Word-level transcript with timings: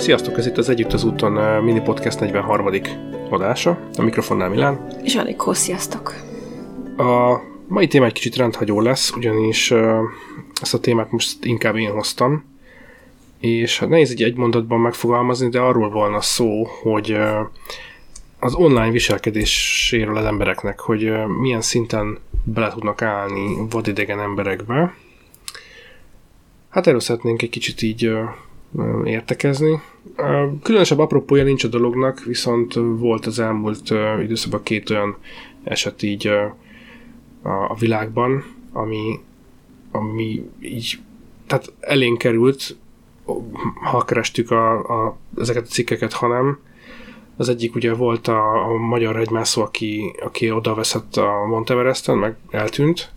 Sziasztok, 0.00 0.38
ez 0.38 0.46
itt 0.46 0.56
az 0.56 0.68
Együtt 0.68 0.92
az 0.92 1.04
úton 1.04 1.36
uh, 1.36 1.62
mini 1.62 1.80
podcast 1.80 2.20
43. 2.20 2.70
adása. 3.30 3.78
A 3.96 4.02
mikrofonnál 4.02 4.48
Milán. 4.48 4.86
És 5.02 5.14
Anikó, 5.14 5.52
sziasztok! 5.52 6.14
A 6.96 7.40
mai 7.68 7.86
téma 7.86 8.04
egy 8.04 8.12
kicsit 8.12 8.36
rendhagyó 8.36 8.80
lesz, 8.80 9.10
ugyanis 9.10 9.70
uh, 9.70 9.98
ezt 10.62 10.74
a 10.74 10.80
témát 10.80 11.10
most 11.10 11.44
inkább 11.44 11.76
én 11.76 11.90
hoztam. 11.90 12.44
És 13.40 13.78
hát 13.78 13.88
nehéz 13.88 14.10
egy 14.10 14.22
egy 14.22 14.36
mondatban 14.36 14.80
megfogalmazni, 14.80 15.48
de 15.48 15.60
arról 15.60 15.90
volna 15.90 16.20
szó, 16.20 16.64
hogy 16.82 17.12
uh, 17.12 17.38
az 18.38 18.54
online 18.54 18.90
viselkedéséről 18.90 20.16
az 20.16 20.24
embereknek, 20.24 20.80
hogy 20.80 21.12
milyen 21.40 21.60
szinten 21.60 22.18
bele 22.44 22.70
tudnak 22.70 23.02
állni 23.02 23.66
vadidegen 23.70 24.20
emberekbe. 24.20 24.94
Hát 26.70 26.86
erről 26.86 27.00
szeretnénk 27.00 27.42
egy 27.42 27.50
kicsit 27.50 27.82
így 27.82 28.10
értekezni. 29.04 29.80
Különösebb 30.62 30.98
apropója 30.98 31.44
nincs 31.44 31.64
a 31.64 31.68
dolognak, 31.68 32.24
viszont 32.24 32.74
volt 32.74 33.26
az 33.26 33.38
elmúlt 33.38 33.90
időszakban 34.22 34.62
két 34.62 34.90
olyan 34.90 35.16
eset 35.64 36.02
így 36.02 36.26
a 37.68 37.74
világban, 37.78 38.44
ami, 38.72 39.20
ami 39.90 40.50
így 40.60 40.98
tehát 41.46 41.72
elénk 41.80 42.18
került, 42.18 42.76
ha 43.90 44.04
kerestük 44.04 44.50
a, 44.50 44.78
a, 44.78 45.16
ezeket 45.36 45.62
a 45.62 45.70
cikkeket, 45.70 46.12
hanem 46.12 46.58
az 47.36 47.48
egyik 47.48 47.74
ugye 47.74 47.94
volt 47.94 48.28
a, 48.28 48.66
a 48.68 48.76
magyar 48.76 49.16
hegymászó, 49.16 49.62
aki, 49.62 50.14
aki 50.20 50.50
oda 50.50 50.74
veszett 50.74 51.16
a 51.16 51.46
Monteveresten, 51.46 52.18
meg 52.18 52.36
eltűnt. 52.50 53.10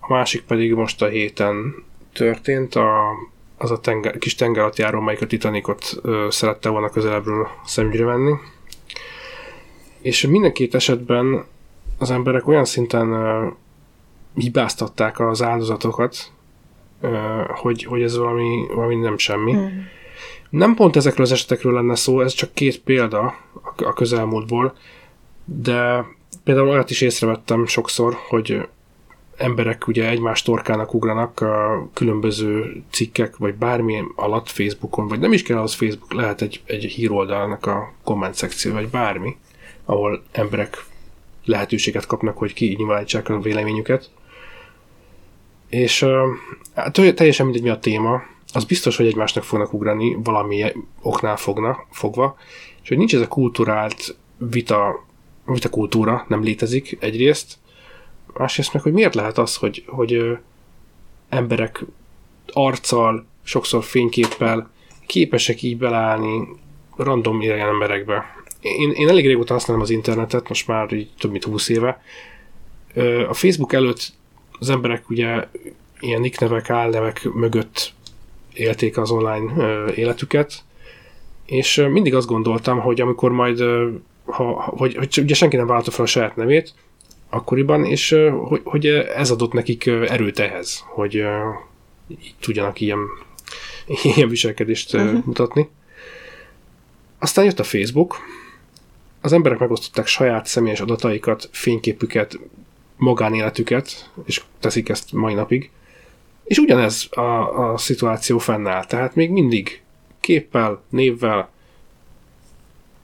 A 0.00 0.12
másik 0.12 0.42
pedig 0.42 0.74
most 0.74 1.02
a 1.02 1.06
héten 1.06 1.74
történt, 2.12 2.74
a 2.74 3.12
az 3.58 3.70
a 3.70 3.78
tenger, 3.78 4.18
kis 4.18 4.34
tengeralattjáró, 4.34 5.00
melyik 5.00 5.22
a 5.22 5.26
Titanicot 5.26 5.98
ö, 6.02 6.26
szerette 6.30 6.68
volna 6.68 6.88
közelebbről 6.88 7.48
szemügyre 7.64 8.04
venni. 8.04 8.32
És 10.00 10.26
minden 10.26 10.52
két 10.52 10.74
esetben 10.74 11.44
az 11.98 12.10
emberek 12.10 12.46
olyan 12.46 12.64
szinten 12.64 13.12
ö, 13.12 13.46
hibáztatták 14.34 15.20
az 15.20 15.42
áldozatokat, 15.42 16.32
ö, 17.00 17.42
hogy, 17.48 17.84
hogy 17.84 18.02
ez 18.02 18.16
valami, 18.16 18.66
valami 18.74 18.94
nem 18.94 19.18
semmi. 19.18 19.52
Mm. 19.52 19.66
Nem 20.50 20.74
pont 20.74 20.96
ezekről 20.96 21.26
az 21.26 21.32
esetekről 21.32 21.72
lenne 21.72 21.94
szó, 21.94 22.20
ez 22.20 22.32
csak 22.32 22.54
két 22.54 22.80
példa 22.80 23.20
a, 23.20 23.84
a 23.84 23.92
közelmúltból, 23.92 24.76
de 25.44 26.04
például 26.44 26.68
olyat 26.68 26.90
is 26.90 27.00
észrevettem 27.00 27.66
sokszor, 27.66 28.16
hogy 28.28 28.68
emberek 29.38 29.86
ugye 29.86 30.08
egymás 30.08 30.42
torkának 30.42 30.94
ugranak 30.94 31.40
a 31.40 31.88
különböző 31.94 32.82
cikkek, 32.90 33.36
vagy 33.36 33.54
bármilyen 33.54 34.12
alatt 34.14 34.48
Facebookon, 34.48 35.08
vagy 35.08 35.18
nem 35.18 35.32
is 35.32 35.42
kell 35.42 35.58
az 35.58 35.74
Facebook, 35.74 36.12
lehet 36.12 36.42
egy, 36.42 36.62
egy 36.64 36.84
híroldalnak 36.84 37.66
a 37.66 37.92
komment 38.04 38.34
szekció, 38.34 38.72
vagy 38.72 38.88
bármi, 38.88 39.36
ahol 39.84 40.22
emberek 40.32 40.84
lehetőséget 41.44 42.06
kapnak, 42.06 42.38
hogy 42.38 42.52
kinyilvánítsák 42.52 43.28
a 43.28 43.40
véleményüket. 43.40 44.10
És 45.68 46.02
uh, 46.02 47.12
teljesen 47.14 47.46
mindegy 47.46 47.64
mi 47.64 47.70
a 47.70 47.78
téma, 47.78 48.22
az 48.52 48.64
biztos, 48.64 48.96
hogy 48.96 49.06
egymásnak 49.06 49.44
fognak 49.44 49.72
ugrani, 49.72 50.16
valami 50.22 50.72
oknál 51.02 51.36
fogna, 51.36 51.86
fogva, 51.90 52.36
és 52.82 52.88
hogy 52.88 52.98
nincs 52.98 53.14
ez 53.14 53.20
a 53.20 53.28
kulturált 53.28 54.16
vita, 54.36 55.06
vita 55.44 55.68
kultúra, 55.68 56.24
nem 56.28 56.42
létezik 56.42 56.96
egyrészt, 57.00 57.58
másrészt 58.34 58.72
meg, 58.72 58.82
hogy 58.82 58.92
miért 58.92 59.14
lehet 59.14 59.38
az, 59.38 59.56
hogy, 59.56 59.84
hogy 59.86 60.38
emberek 61.28 61.84
arccal, 62.52 63.26
sokszor 63.42 63.84
fényképpel 63.84 64.70
képesek 65.06 65.62
így 65.62 65.78
beleállni 65.78 66.48
random 66.96 67.40
ilyen 67.40 67.68
emberekbe. 67.68 68.24
Én, 68.60 68.90
én 68.90 69.08
elég 69.08 69.26
régóta 69.26 69.52
használom 69.52 69.82
az 69.82 69.90
internetet, 69.90 70.48
most 70.48 70.66
már 70.66 70.92
így 70.92 71.10
több 71.18 71.30
mint 71.30 71.44
20 71.44 71.68
éve. 71.68 72.02
A 73.28 73.34
Facebook 73.34 73.72
előtt 73.72 74.12
az 74.58 74.70
emberek 74.70 75.10
ugye 75.10 75.48
ilyen 76.00 76.20
nicknevek, 76.20 76.70
álnevek 76.70 77.28
mögött 77.34 77.92
élték 78.52 78.96
az 78.96 79.10
online 79.10 79.52
életüket, 79.94 80.62
és 81.46 81.86
mindig 81.90 82.14
azt 82.14 82.26
gondoltam, 82.26 82.80
hogy 82.80 83.00
amikor 83.00 83.32
majd, 83.32 83.62
ha, 84.24 84.44
hogy, 84.52 84.94
hogy 84.94 85.18
ugye 85.22 85.34
senki 85.34 85.56
nem 85.56 85.66
vállalta 85.66 85.90
fel 85.90 86.04
a 86.04 86.08
saját 86.08 86.36
nevét, 86.36 86.74
akkoriban, 87.28 87.84
és 87.84 88.16
hogy, 88.48 88.60
hogy 88.64 88.86
ez 88.86 89.30
adott 89.30 89.52
nekik 89.52 89.86
erőt 89.86 90.38
ehhez, 90.38 90.84
hogy 90.86 91.24
így 92.08 92.34
tudjanak 92.40 92.80
ilyen, 92.80 92.98
ilyen 94.14 94.28
viselkedést 94.28 94.94
uh-huh. 94.94 95.24
mutatni. 95.24 95.68
Aztán 97.18 97.44
jött 97.44 97.58
a 97.58 97.64
Facebook, 97.64 98.16
az 99.20 99.32
emberek 99.32 99.58
megosztották 99.58 100.06
saját 100.06 100.46
személyes 100.46 100.80
adataikat, 100.80 101.48
fényképüket, 101.52 102.38
magánéletüket, 102.96 104.10
és 104.24 104.42
teszik 104.60 104.88
ezt 104.88 105.12
mai 105.12 105.34
napig. 105.34 105.70
És 106.44 106.58
ugyanez 106.58 107.06
a, 107.10 107.70
a 107.72 107.78
szituáció 107.78 108.38
fennáll, 108.38 108.84
tehát 108.84 109.14
még 109.14 109.30
mindig 109.30 109.82
képpel, 110.20 110.82
névvel, 110.88 111.50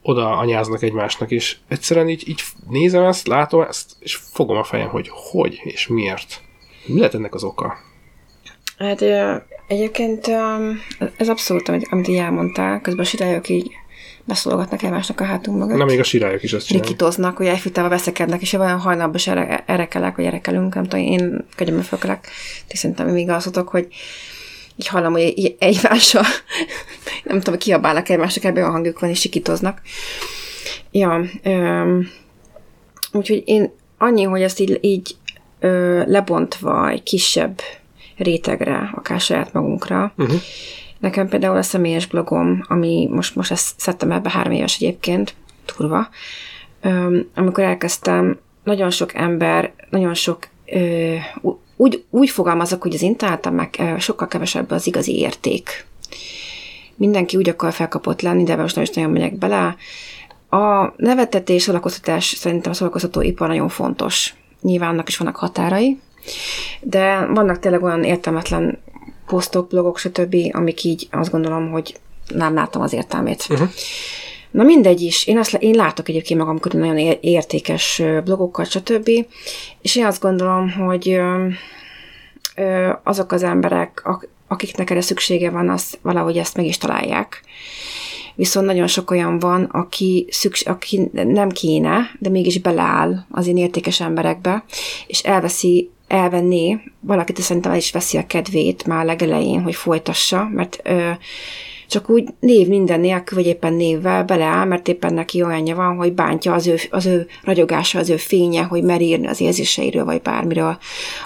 oda 0.07 0.37
anyáznak 0.37 0.83
egymásnak, 0.83 1.31
és 1.31 1.57
egyszerűen 1.67 2.09
így, 2.09 2.29
így 2.29 2.41
nézem 2.69 3.03
ezt, 3.03 3.27
látom 3.27 3.61
ezt, 3.61 3.91
és 3.99 4.15
fogom 4.15 4.57
a 4.57 4.63
fejem, 4.63 4.89
hogy 4.89 5.09
hogy 5.11 5.59
és 5.63 5.87
miért. 5.87 6.41
Mi 6.85 6.97
lehet 6.97 7.13
ennek 7.13 7.33
az 7.33 7.43
oka? 7.43 7.77
Hát 8.77 9.03
egyébként 9.67 10.27
ez 11.17 11.29
abszolút, 11.29 11.69
amit, 11.69 12.07
így 12.07 12.15
elmondtál, 12.15 12.81
közben 12.81 13.05
a 13.05 13.07
sirályok 13.07 13.49
így 13.49 13.71
beszólogatnak 14.23 14.83
egymásnak 14.83 15.19
a 15.19 15.23
hátunk 15.23 15.57
mögött. 15.57 15.77
Nem, 15.77 15.87
még 15.87 15.99
a 15.99 16.03
sirályok 16.03 16.43
is 16.43 16.53
azt 16.53 16.65
csinálják. 16.65 16.89
Rikítoznak, 16.89 17.37
hogy 17.37 17.45
egyfitával 17.45 17.89
veszekednek, 17.89 18.41
és 18.41 18.53
olyan 18.53 18.79
hajnalban 18.79 19.15
is 19.15 19.27
erekelek, 19.27 20.15
vagy 20.15 20.25
erekelünk, 20.25 20.73
nem 20.73 20.83
tudom, 20.83 21.05
én 21.05 21.45
könyömmel 21.55 21.83
fölkelek, 21.83 22.27
ti 22.67 22.77
szerintem 22.77 23.07
még 23.07 23.29
alszotok, 23.29 23.67
hogy 23.67 23.87
így 24.75 24.87
hallom, 24.87 25.11
hogy 25.11 25.55
egymással, 25.59 26.23
nem 27.23 27.39
tudom, 27.39 27.59
kiabálnak 27.59 28.09
egymásnak, 28.09 28.43
ebben 28.43 28.63
a 28.63 28.69
hangjuk 28.69 28.99
van, 28.99 29.09
és 29.09 29.19
sikítoznak. 29.19 29.81
Ja, 30.91 31.23
öm, 31.43 32.09
úgyhogy 33.11 33.43
én 33.45 33.71
annyi, 33.97 34.23
hogy 34.23 34.41
ezt 34.41 34.59
így, 34.59 34.77
így 34.81 35.15
ö, 35.59 36.03
lebontva 36.05 36.89
egy 36.89 37.03
kisebb 37.03 37.61
rétegre, 38.17 38.91
akár 38.95 39.19
saját 39.19 39.53
magunkra, 39.53 40.13
uh-huh. 40.17 40.39
Nekem 40.99 41.27
például 41.27 41.57
a 41.57 41.61
személyes 41.61 42.05
blogom, 42.05 42.65
ami 42.67 43.07
most, 43.11 43.35
most 43.35 43.51
ezt 43.51 43.79
szedtem 43.79 44.11
ebbe 44.11 44.29
három 44.29 44.51
éves 44.51 44.75
egyébként, 44.75 45.35
turva, 45.65 46.09
öm, 46.81 47.29
amikor 47.35 47.63
elkezdtem, 47.63 48.39
nagyon 48.63 48.89
sok 48.89 49.15
ember, 49.15 49.73
nagyon 49.89 50.13
sok 50.13 50.47
ö, 50.65 51.15
úgy, 51.75 52.03
úgy 52.09 52.29
fogalmazok, 52.29 52.81
hogy 52.81 52.93
az 52.93 53.01
interneten 53.01 53.53
meg 53.53 53.95
sokkal 53.99 54.27
kevesebb 54.27 54.71
az 54.71 54.87
igazi 54.87 55.17
érték. 55.17 55.85
Mindenki 56.95 57.37
úgy 57.37 57.49
akar 57.49 57.73
felkapott 57.73 58.21
lenni, 58.21 58.43
de 58.43 58.55
most 58.55 58.75
nem 58.75 58.85
nagyon 58.93 59.11
megyek 59.11 59.37
bele. 59.37 59.75
A 60.49 60.93
nevetetés, 60.97 61.61
szórakoztatás 61.61 62.25
szerintem 62.25 62.71
a 62.71 62.75
szórakoztató 62.75 63.21
ipar 63.21 63.47
nagyon 63.47 63.69
fontos. 63.69 64.33
Nyilván 64.61 64.89
annak 64.89 65.07
is 65.07 65.17
vannak 65.17 65.35
határai, 65.35 65.99
de 66.81 67.25
vannak 67.25 67.59
tényleg 67.59 67.83
olyan 67.83 68.03
értelmetlen 68.03 68.79
posztok, 69.25 69.67
blogok, 69.67 69.97
stb., 69.97 70.35
amik 70.51 70.83
így 70.83 71.07
azt 71.11 71.31
gondolom, 71.31 71.71
hogy 71.71 71.95
nem 72.27 72.53
látom 72.53 72.81
az 72.81 72.93
értelmét. 72.93 73.45
Uh-huh. 73.49 73.69
Na 74.55 74.63
mindegy 74.63 75.01
is, 75.01 75.27
én, 75.27 75.37
azt, 75.37 75.53
én 75.53 75.75
látok 75.75 76.09
egyébként 76.09 76.39
magam 76.39 76.59
körül 76.59 76.79
nagyon 76.79 77.17
értékes 77.21 78.01
blogokat, 78.23 78.69
stb. 78.69 79.09
És 79.81 79.95
én 79.95 80.05
azt 80.05 80.21
gondolom, 80.21 80.71
hogy 80.71 81.19
azok 83.03 83.31
az 83.31 83.43
emberek, 83.43 84.03
akiknek 84.47 84.89
erre 84.89 85.01
szüksége 85.01 85.49
van, 85.49 85.69
az 85.69 85.97
valahogy 86.01 86.37
ezt 86.37 86.55
meg 86.55 86.65
is 86.65 86.77
találják. 86.77 87.41
Viszont 88.35 88.65
nagyon 88.65 88.87
sok 88.87 89.11
olyan 89.11 89.39
van, 89.39 89.63
aki, 89.63 90.27
szükség, 90.29 90.69
aki 90.69 91.09
nem 91.13 91.49
kéne, 91.49 92.11
de 92.19 92.29
mégis 92.29 92.59
beleáll 92.59 93.25
az 93.31 93.47
én 93.47 93.57
értékes 93.57 94.01
emberekbe, 94.01 94.63
és 95.07 95.19
elveszi 95.19 95.89
elvenné, 96.07 96.79
valakit 96.99 97.41
szerintem 97.41 97.71
el 97.71 97.77
is 97.77 97.91
veszi 97.91 98.17
a 98.17 98.27
kedvét 98.27 98.85
már 98.85 99.05
legelején, 99.05 99.61
hogy 99.61 99.75
folytassa, 99.75 100.49
mert 100.53 100.79
ö, 100.83 101.11
csak 101.95 102.09
úgy 102.09 102.27
név 102.39 102.67
minden 102.67 102.99
nélkül, 102.99 103.37
vagy 103.37 103.47
éppen 103.47 103.73
névvel 103.73 104.23
beleáll, 104.23 104.65
mert 104.65 104.87
éppen 104.87 105.13
neki 105.13 105.43
olyanja 105.43 105.75
van, 105.75 105.95
hogy 105.95 106.13
bántja 106.13 106.53
az 106.53 106.67
ő, 106.67 106.75
az 106.89 107.05
ő 107.05 107.27
ragyogása, 107.43 107.99
az 107.99 108.09
ő 108.09 108.15
fénye, 108.15 108.63
hogy 108.63 108.83
mer 108.83 109.01
írni 109.01 109.27
az 109.27 109.41
érzéseiről, 109.41 110.05
vagy 110.05 110.21
bármiről, 110.21 110.77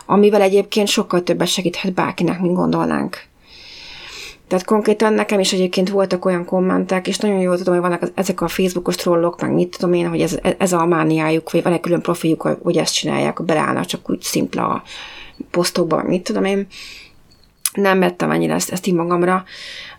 amivel 0.06 0.42
egyébként 0.42 0.88
sokkal 0.88 1.24
többet 1.24 1.48
segíthet 1.48 1.94
bárkinek, 1.94 2.42
mint 2.42 2.56
gondolnánk. 2.56 3.22
Tehát 4.48 4.66
konkrétan 4.66 5.14
nekem 5.14 5.40
is 5.40 5.54
egyébként 5.54 5.90
voltak 5.90 6.26
olyan 6.26 6.46
kommentek, 6.46 7.08
és 7.08 7.18
nagyon 7.18 7.40
jól 7.40 7.58
tudom, 7.58 7.74
hogy 7.74 7.84
vannak 7.84 8.12
ezek 8.16 8.42
a 8.42 8.48
Facebookos 8.48 8.96
trollok, 8.96 9.42
meg 9.42 9.54
mit 9.54 9.70
tudom 9.78 9.94
én, 9.94 10.10
hogy 10.10 10.22
ez, 10.22 10.40
ez 10.58 10.74
a 10.74 10.86
mániájuk, 10.86 11.52
vagy 11.52 11.64
van 11.64 11.74
egy 11.74 11.80
külön 11.80 12.02
profiljuk, 12.02 12.42
hogy 12.42 12.78
ezt 12.78 12.94
csinálják, 12.94 13.44
beleállnak 13.44 13.86
csak 13.86 14.10
úgy 14.10 14.22
szimpla 14.22 14.84
posztokban, 15.52 16.06
mit 16.06 16.24
tudom 16.24 16.44
én. 16.44 16.68
Nem 17.82 18.00
vettem 18.00 18.32
ennyire 18.32 18.54
ezt, 18.54 18.72
ezt 18.72 18.88
így 18.88 18.94
magamra, 18.94 19.44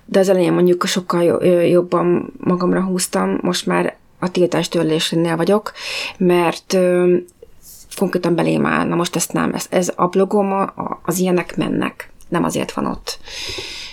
de 0.04 0.18
az 0.18 0.28
elején 0.28 0.52
mondjuk 0.52 0.86
sokkal 0.86 1.44
jobban 1.66 2.32
magamra 2.38 2.82
húztam, 2.82 3.38
most 3.42 3.66
már 3.66 3.96
a 4.18 4.30
tiltás 4.30 4.68
törlésnél 4.68 5.36
vagyok, 5.36 5.72
mert 6.16 6.76
konkrétan 7.96 8.34
belém 8.34 8.66
áll. 8.66 8.86
Na 8.86 8.94
most 8.94 9.16
ezt 9.16 9.32
nem, 9.32 9.54
ez, 9.54 9.66
ez 9.70 9.92
a 9.96 10.06
blogom, 10.06 10.72
az 11.04 11.18
ilyenek 11.18 11.56
mennek, 11.56 12.10
nem 12.28 12.44
azért 12.44 12.72
van 12.72 12.86
ott. 12.86 13.18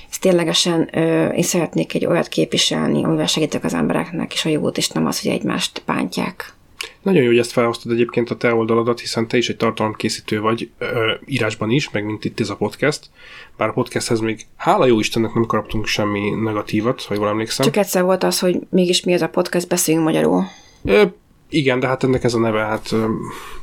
Ez 0.10 0.18
ténylegesen 0.18 0.90
ö, 0.92 1.28
én 1.28 1.44
szeretnék 1.44 1.94
egy 1.94 2.06
olyat 2.06 2.28
képviselni, 2.28 3.04
amivel 3.04 3.28
segítek 3.28 3.63
az 3.63 3.74
embereknek, 3.74 4.33
és 4.33 4.45
a 4.45 4.50
jót, 4.50 4.78
és 4.78 4.90
nem 4.90 5.06
az, 5.06 5.22
hogy 5.22 5.31
egymást 5.31 5.81
bántják. 5.86 6.54
Nagyon 7.02 7.22
jó, 7.22 7.28
hogy 7.28 7.38
ezt 7.38 7.52
felhoztad 7.52 7.92
egyébként 7.92 8.30
a 8.30 8.38
te 8.38 8.54
oldaladat, 8.54 9.00
hiszen 9.00 9.28
te 9.28 9.38
is 9.38 9.50
egy 9.50 9.58
tartalomkészítő 9.58 10.40
vagy 10.40 10.70
ö, 10.78 11.14
írásban 11.26 11.70
is, 11.70 11.90
meg 11.90 12.06
mint 12.06 12.26
itt 12.26 12.40
ez 12.40 12.50
a 12.50 12.56
podcast. 12.56 13.10
Bár 13.58 13.70
a 13.70 13.74
podcasthez 13.74 14.20
még 14.20 14.46
hála 14.56 14.86
jó 14.86 15.00
Istennek 15.00 15.34
nem 15.34 15.46
kaptunk 15.46 15.86
semmi 15.86 16.30
negatívat, 16.30 17.02
ha 17.02 17.14
jól 17.14 17.28
emlékszem. 17.28 17.66
Csak 17.66 17.78
egyszer 17.78 18.04
volt 18.04 18.24
az, 18.24 18.40
hogy 18.40 18.60
mégis 18.70 19.04
mi 19.04 19.14
ez 19.14 19.22
a 19.22 19.30
podcast, 19.30 19.68
beszéljünk 19.68 20.06
magyarul. 20.06 20.44
Ö, 20.84 21.04
igen, 21.50 21.80
de 21.80 21.88
hát 21.88 22.04
ennek 22.04 22.24
ez 22.24 22.34
a 22.34 22.40
neve, 22.40 22.60
hát... 22.60 22.96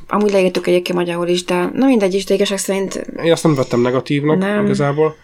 Amúgy 0.07 0.31
leírtuk 0.31 0.67
egyébként 0.67 0.97
magyarul 0.97 1.27
is, 1.27 1.43
de 1.43 1.69
na 1.73 1.85
mindegy 1.85 2.13
is, 2.13 2.25
de 2.25 2.45
szerint... 2.45 2.95
Én 3.23 3.31
azt 3.31 3.43
nem 3.43 3.55
vettem 3.55 3.79
negatívnak 3.79 4.37
nem. 4.37 4.63
igazából, 4.63 5.15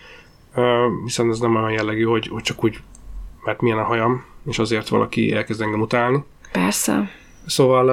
hiszen 1.03 1.29
ez 1.29 1.39
nem 1.39 1.55
olyan 1.55 1.71
jellegű, 1.71 2.03
hogy, 2.03 2.27
hogy 2.27 2.43
csak 2.43 2.63
úgy, 2.63 2.77
mert 3.45 3.61
milyen 3.61 3.77
a 3.77 3.83
hajam, 3.83 4.23
és 4.49 4.59
azért 4.59 4.87
valaki 4.87 5.31
elkezd 5.31 5.61
engem 5.61 5.81
utálni. 5.81 6.23
Persze. 6.51 7.09
Szóval, 7.45 7.85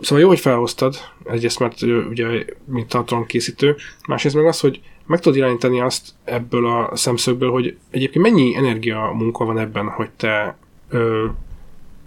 szóval 0.00 0.20
jó, 0.20 0.28
hogy 0.28 0.40
felhoztad, 0.40 0.96
egyrészt 1.24 1.58
mert 1.58 1.82
ugye, 1.82 2.44
mint 2.64 2.88
tartalomkészítő, 2.88 3.76
másrészt 4.08 4.34
meg 4.34 4.46
az, 4.46 4.60
hogy 4.60 4.80
meg 5.06 5.20
tudod 5.20 5.38
irányítani 5.38 5.80
azt 5.80 6.08
ebből 6.24 6.66
a 6.66 6.96
szemszögből, 6.96 7.50
hogy 7.50 7.76
egyébként 7.90 8.24
mennyi 8.24 8.56
energia 8.56 9.12
munka 9.14 9.44
van 9.44 9.58
ebben, 9.58 9.88
hogy 9.88 10.10
te 10.10 10.56
ö, 10.88 11.26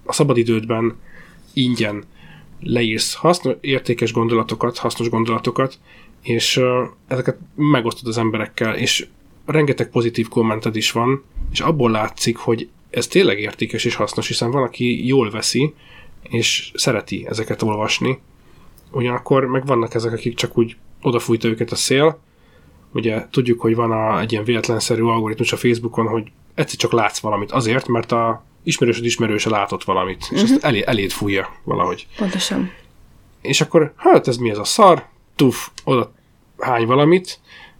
a 0.05 0.13
szabadidődben 0.13 0.99
ingyen 1.53 2.03
leírsz 2.59 3.13
hasznos, 3.13 3.55
értékes 3.61 4.13
gondolatokat, 4.13 4.77
hasznos 4.77 5.09
gondolatokat, 5.09 5.79
és 6.21 6.57
ö, 6.57 6.83
ezeket 7.07 7.37
megosztod 7.55 8.07
az 8.07 8.17
emberekkel, 8.17 8.75
és 8.75 9.07
rengeteg 9.45 9.89
pozitív 9.89 10.27
kommented 10.27 10.75
is 10.75 10.91
van, 10.91 11.23
és 11.51 11.59
abból 11.59 11.91
látszik, 11.91 12.37
hogy 12.37 12.69
ez 12.89 13.07
tényleg 13.07 13.39
értékes 13.39 13.85
és 13.85 13.95
hasznos, 13.95 14.27
hiszen 14.27 14.51
van, 14.51 14.63
aki 14.63 15.07
jól 15.07 15.29
veszi, 15.29 15.73
és 16.29 16.71
szereti 16.75 17.25
ezeket 17.29 17.61
olvasni. 17.61 18.19
Ugyanakkor 18.91 19.45
meg 19.45 19.65
vannak 19.65 19.93
ezek, 19.93 20.11
akik 20.11 20.35
csak 20.35 20.57
úgy 20.57 20.75
odafújta 21.01 21.47
őket 21.47 21.71
a 21.71 21.75
szél. 21.75 22.19
Ugye 22.93 23.25
tudjuk, 23.31 23.61
hogy 23.61 23.75
van 23.75 23.91
a, 23.91 24.19
egy 24.19 24.31
ilyen 24.31 24.43
véletlenszerű 24.43 25.01
algoritmus 25.01 25.51
a 25.51 25.57
Facebookon, 25.57 26.07
hogy 26.07 26.31
egyszer 26.53 26.77
csak 26.77 26.91
látsz 26.91 27.19
valamit 27.19 27.51
azért, 27.51 27.87
mert 27.87 28.11
a 28.11 28.43
ismerősöd 28.63 29.05
ismerőse 29.05 29.49
látott 29.49 29.83
valamit, 29.83 30.17
és 30.21 30.41
uh-huh. 30.41 30.51
ezt 30.51 30.63
elé, 30.63 30.83
eléd 30.85 31.11
fújja 31.11 31.55
valahogy. 31.63 32.07
Pontosan. 32.17 32.71
És 33.41 33.61
akkor, 33.61 33.93
hát 33.95 34.27
ez 34.27 34.37
mi 34.37 34.49
ez 34.49 34.57
a 34.57 34.63
szar, 34.63 35.05
tuf, 35.35 35.69
oda 35.83 36.11
hány 36.59 36.85
valamit, 36.85 37.39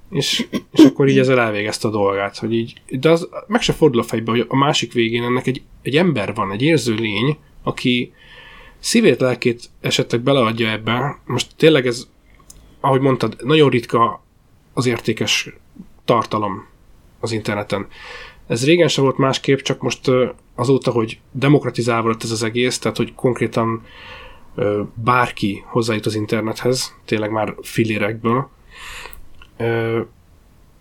és, 0.09 0.47
és 0.71 0.83
akkor 0.85 1.07
így 1.07 1.19
ezzel 1.19 1.39
elvégezte 1.39 1.87
a 1.87 1.91
dolgát, 1.91 2.37
hogy 2.37 2.53
így, 2.53 2.81
de 2.89 3.09
az 3.09 3.29
meg 3.47 3.61
se 3.61 3.73
fordul 3.73 4.01
a 4.01 4.03
fejbe, 4.03 4.31
hogy 4.31 4.45
a 4.47 4.55
másik 4.55 4.93
végén 4.93 5.23
ennek 5.23 5.47
egy, 5.47 5.61
egy 5.81 5.97
ember 5.97 6.33
van, 6.33 6.51
egy 6.51 6.61
érző 6.61 6.93
lény, 6.93 7.37
aki, 7.63 8.13
szívét, 8.81 9.19
lelkét 9.19 9.69
esetleg 9.81 10.21
beleadja 10.21 10.69
ebbe. 10.69 11.19
Most 11.25 11.55
tényleg 11.55 11.87
ez, 11.87 12.07
ahogy 12.79 13.01
mondtad, 13.01 13.35
nagyon 13.43 13.69
ritka 13.69 14.23
az 14.73 14.85
értékes 14.85 15.49
tartalom 16.05 16.67
az 17.19 17.31
interneten. 17.31 17.87
Ez 18.47 18.65
régen 18.65 18.87
sem 18.87 19.03
volt 19.03 19.17
másképp, 19.17 19.59
csak 19.59 19.81
most 19.81 20.11
azóta, 20.55 20.91
hogy 20.91 21.19
demokratizálva 21.31 22.09
lett 22.09 22.23
ez 22.23 22.31
az 22.31 22.43
egész, 22.43 22.79
tehát 22.79 22.97
hogy 22.97 23.13
konkrétan 23.15 23.85
bárki 24.93 25.63
hozzájut 25.65 26.05
az 26.05 26.15
internethez, 26.15 26.95
tényleg 27.05 27.31
már 27.31 27.55
filérekből, 27.61 28.49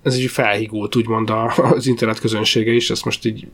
ez 0.02 0.18
így 0.18 0.30
felhígult, 0.30 0.96
úgymond 0.96 1.30
az 1.56 1.86
internet 1.86 2.20
közönsége 2.20 2.72
is, 2.72 2.90
ezt 2.90 3.04
most 3.04 3.24
így 3.26 3.48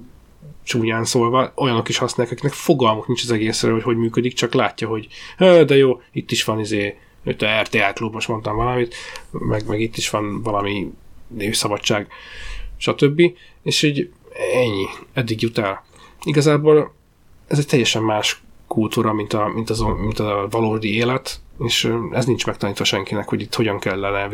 csúnyán 0.66 1.04
szólva, 1.04 1.52
olyanok 1.54 1.88
is 1.88 1.96
használják, 1.96 2.36
akiknek 2.36 2.58
fogalmuk 2.58 3.06
nincs 3.06 3.22
az 3.22 3.30
egészről, 3.30 3.72
hogy 3.72 3.82
hogy 3.82 3.96
működik, 3.96 4.34
csak 4.34 4.54
látja, 4.54 4.88
hogy 4.88 5.08
de 5.38 5.76
jó, 5.76 6.00
itt 6.12 6.30
is 6.30 6.44
van 6.44 6.60
izé, 6.60 6.96
itt 7.24 7.42
a 7.42 7.60
RTL 7.60 7.92
klub, 7.94 8.12
most 8.12 8.28
mondtam 8.28 8.56
valamit, 8.56 8.94
meg, 9.30 9.66
meg 9.66 9.80
itt 9.80 9.96
is 9.96 10.10
van 10.10 10.42
valami 10.42 10.92
névszabadság, 11.28 12.08
stb. 12.76 13.22
És 13.62 13.82
így 13.82 14.10
ennyi, 14.54 14.86
eddig 15.12 15.42
jut 15.42 15.58
el. 15.58 15.84
Igazából 16.24 16.94
ez 17.46 17.58
egy 17.58 17.66
teljesen 17.66 18.02
más 18.02 18.42
kultúra, 18.66 19.12
mint 19.12 19.32
a, 19.32 19.48
mint, 19.54 19.70
az, 19.70 19.80
mint 19.80 20.19
a 20.19 20.46
valódi 20.50 20.94
élet, 20.94 21.40
és 21.58 21.92
ez 22.12 22.26
nincs 22.26 22.46
megtanítva 22.46 22.84
senkinek, 22.84 23.28
hogy 23.28 23.40
itt 23.40 23.54
hogyan 23.54 23.78
kellene 23.78 24.28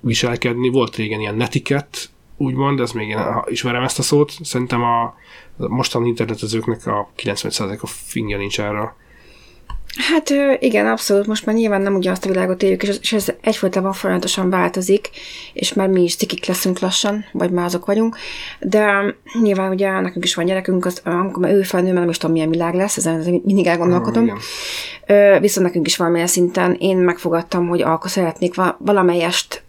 viselkedni. 0.00 0.68
Volt 0.68 0.96
régen 0.96 1.20
ilyen 1.20 1.34
netiket, 1.34 2.10
úgymond, 2.36 2.80
ez 2.80 2.92
még 2.92 3.08
én 3.08 3.18
ismerem 3.44 3.82
ezt 3.82 3.98
a 3.98 4.02
szót, 4.02 4.32
szerintem 4.42 4.82
a 4.82 5.14
mostani 5.56 6.08
internetezőknek 6.08 6.86
a 6.86 7.08
90%-a 7.16 7.86
fingja 7.86 8.36
nincs 8.36 8.60
erre. 8.60 8.94
Hát 9.96 10.32
igen, 10.58 10.86
abszolút. 10.86 11.26
Most 11.26 11.46
már 11.46 11.54
nyilván 11.54 11.80
nem 11.80 11.94
ugyanazt 11.94 12.24
a 12.24 12.28
világot 12.28 12.62
éljük, 12.62 12.82
és 12.82 13.12
ez 13.12 13.32
egyfolytában 13.40 13.92
folyamatosan 13.92 14.50
változik, 14.50 15.10
és 15.52 15.72
már 15.72 15.88
mi 15.88 16.02
is 16.02 16.16
cikik 16.16 16.46
leszünk 16.46 16.78
lassan, 16.78 17.24
vagy 17.32 17.50
már 17.50 17.64
azok 17.64 17.86
vagyunk. 17.86 18.16
De 18.60 19.14
nyilván 19.42 19.70
ugye 19.70 20.00
nekünk 20.00 20.24
is 20.24 20.34
van 20.34 20.44
gyerekünk, 20.44 20.86
az, 20.86 21.00
amikor 21.04 21.42
már 21.42 21.52
ő 21.52 21.62
felnő, 21.62 21.92
nem 21.92 22.08
is 22.08 22.16
tudom, 22.16 22.34
milyen 22.34 22.50
világ 22.50 22.74
lesz, 22.74 22.96
ezen 22.96 23.40
mindig 23.44 23.66
elgondolkodom. 23.66 24.28
Oh, 24.28 25.40
Viszont 25.40 25.66
nekünk 25.66 25.86
is 25.86 25.96
valamilyen 25.96 26.26
szinten 26.26 26.76
én 26.78 26.96
megfogadtam, 26.96 27.68
hogy 27.68 27.82
akkor 27.82 28.10
szeretnék 28.10 28.54
valamelyest, 28.78 29.62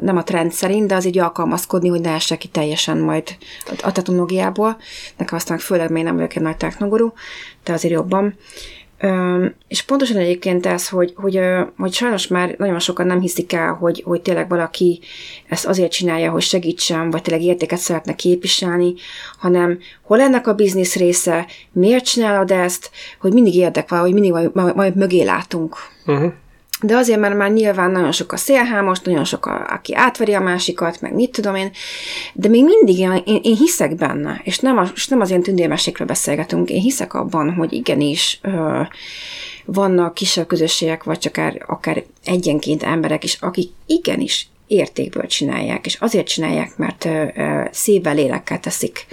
nem 0.00 0.16
a 0.16 0.22
trend 0.22 0.52
szerint, 0.52 0.88
de 0.88 0.94
az 0.94 1.04
így 1.04 1.18
alkalmazkodni, 1.18 1.88
hogy 1.88 2.00
ne 2.00 2.14
essek 2.14 2.38
ki 2.38 2.48
teljesen 2.48 2.98
majd 2.98 3.36
a 3.82 3.92
technológiából. 3.92 4.76
Nekem 5.16 5.36
aztán 5.36 5.58
főleg 5.58 5.90
még 5.90 6.04
nem 6.04 6.14
vagyok 6.14 6.36
egy 6.36 6.42
nagy 6.42 6.56
technogurú, 6.56 7.12
de 7.64 7.72
azért 7.72 7.94
jobban. 7.94 8.34
És 9.68 9.82
pontosan 9.82 10.16
egyébként 10.16 10.66
ez, 10.66 10.88
hogy, 10.88 11.12
hogy, 11.16 11.40
hogy 11.76 11.92
sajnos 11.92 12.26
már 12.26 12.54
nagyon 12.58 12.78
sokan 12.78 13.06
nem 13.06 13.20
hiszik 13.20 13.52
el, 13.52 13.72
hogy, 13.72 14.02
hogy 14.06 14.22
tényleg 14.22 14.48
valaki 14.48 15.00
ezt 15.48 15.66
azért 15.66 15.90
csinálja, 15.92 16.30
hogy 16.30 16.42
segítsen, 16.42 17.10
vagy 17.10 17.22
tényleg 17.22 17.44
értéket 17.44 17.78
szeretne 17.78 18.14
képviselni, 18.14 18.94
hanem 19.38 19.78
hol 20.02 20.20
ennek 20.20 20.46
a 20.46 20.54
biznisz 20.54 20.96
része, 20.96 21.46
miért 21.72 22.04
csinálod 22.04 22.50
ezt, 22.50 22.90
hogy 23.20 23.32
mindig 23.32 23.54
érdek 23.54 23.88
van, 23.88 24.00
hogy 24.00 24.12
mindig 24.12 24.32
majd, 24.32 24.74
majd 24.74 24.96
mögé 24.96 25.22
látunk. 25.22 25.76
Uh-huh 26.06 26.32
de 26.82 26.96
azért, 26.96 27.20
mert 27.20 27.36
már 27.36 27.50
nyilván 27.50 27.90
nagyon 27.90 28.12
sok 28.12 28.32
a 28.32 28.36
szélhámos, 28.36 29.00
nagyon 29.00 29.24
sok, 29.24 29.46
a, 29.46 29.66
aki 29.68 29.94
átveri 29.94 30.34
a 30.34 30.40
másikat, 30.40 31.00
meg 31.00 31.14
mit 31.14 31.30
tudom 31.30 31.54
én, 31.54 31.70
de 32.32 32.48
még 32.48 32.64
mindig 32.64 32.98
én, 32.98 33.22
én, 33.24 33.40
én 33.42 33.56
hiszek 33.56 33.94
benne, 33.94 34.40
és 34.44 34.58
nem, 34.58 34.78
a, 34.78 34.90
és 34.94 35.08
nem 35.08 35.20
az 35.20 35.28
ilyen 35.28 35.42
tündérmesékről 35.42 36.06
beszélgetünk, 36.06 36.70
én 36.70 36.80
hiszek 36.80 37.14
abban, 37.14 37.54
hogy 37.54 37.72
igenis 37.72 38.38
ö, 38.42 38.80
vannak 39.64 40.14
kisebb 40.14 40.46
közösségek, 40.46 41.04
vagy 41.04 41.18
csak 41.18 41.36
akár, 41.36 41.64
akár 41.66 42.04
egyenként 42.24 42.82
emberek 42.82 43.24
is, 43.24 43.36
akik 43.40 43.70
igenis 43.86 44.48
értékből 44.66 45.26
csinálják, 45.26 45.86
és 45.86 45.94
azért 45.94 46.26
csinálják, 46.26 46.76
mert 46.76 47.08
szívvel, 47.70 48.14
lélekkel 48.14 48.60
teszik 48.60 49.06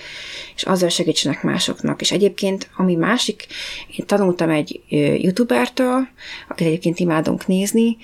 és 0.56 0.64
azzal 0.64 0.90
segítsenek 0.90 1.44
másoknak. 1.44 2.02
És 2.02 2.12
egyébként, 2.12 2.70
ami 2.76 2.96
másik, 2.96 3.46
én 3.98 4.06
tanultam 4.06 4.50
egy 4.50 4.82
youtubertől, 5.18 6.08
akit 6.48 6.68
egyébként 6.68 7.00
imádunk 7.00 7.48
nézni, 7.48 7.98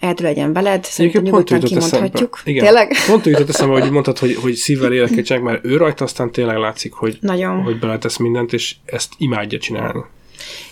eldől 0.00 0.26
legyen 0.26 0.52
veled, 0.52 0.84
szerintem 0.84 1.22
nyugodtan 1.22 1.60
kimondhatjuk. 1.60 2.40
Igen. 2.44 2.64
Tényleg? 2.64 2.92
Pont 3.06 3.26
úgy 3.26 3.32
jutott 3.32 3.48
eszembe, 3.48 3.80
hogy 3.80 3.90
mondtad, 3.90 4.18
hogy, 4.18 4.34
hogy 4.34 4.54
szívvel 4.54 4.92
éleket 4.92 5.42
mert 5.42 5.64
ő 5.64 5.76
rajta 5.76 6.04
aztán 6.04 6.32
tényleg 6.32 6.56
látszik, 6.56 6.92
hogy, 6.92 7.18
Nagyon. 7.20 7.62
hogy 7.62 7.78
beletesz 7.78 8.16
mindent, 8.16 8.52
és 8.52 8.74
ezt 8.84 9.12
imádja 9.18 9.58
csinálni. 9.58 10.00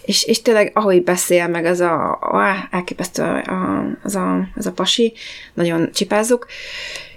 És, 0.03 0.25
és 0.25 0.43
tényleg, 0.43 0.71
ahogy 0.75 1.03
beszél, 1.03 1.49
meg 1.49 1.65
az 1.65 1.81
a, 1.81 2.11
a 2.11 2.69
elképesztő 2.71 3.23
a, 3.23 3.87
az, 4.03 4.15
a, 4.15 4.49
az 4.57 4.67
a 4.67 4.73
pasi, 4.73 5.13
nagyon 5.55 5.91
csipázzuk, 5.93 6.47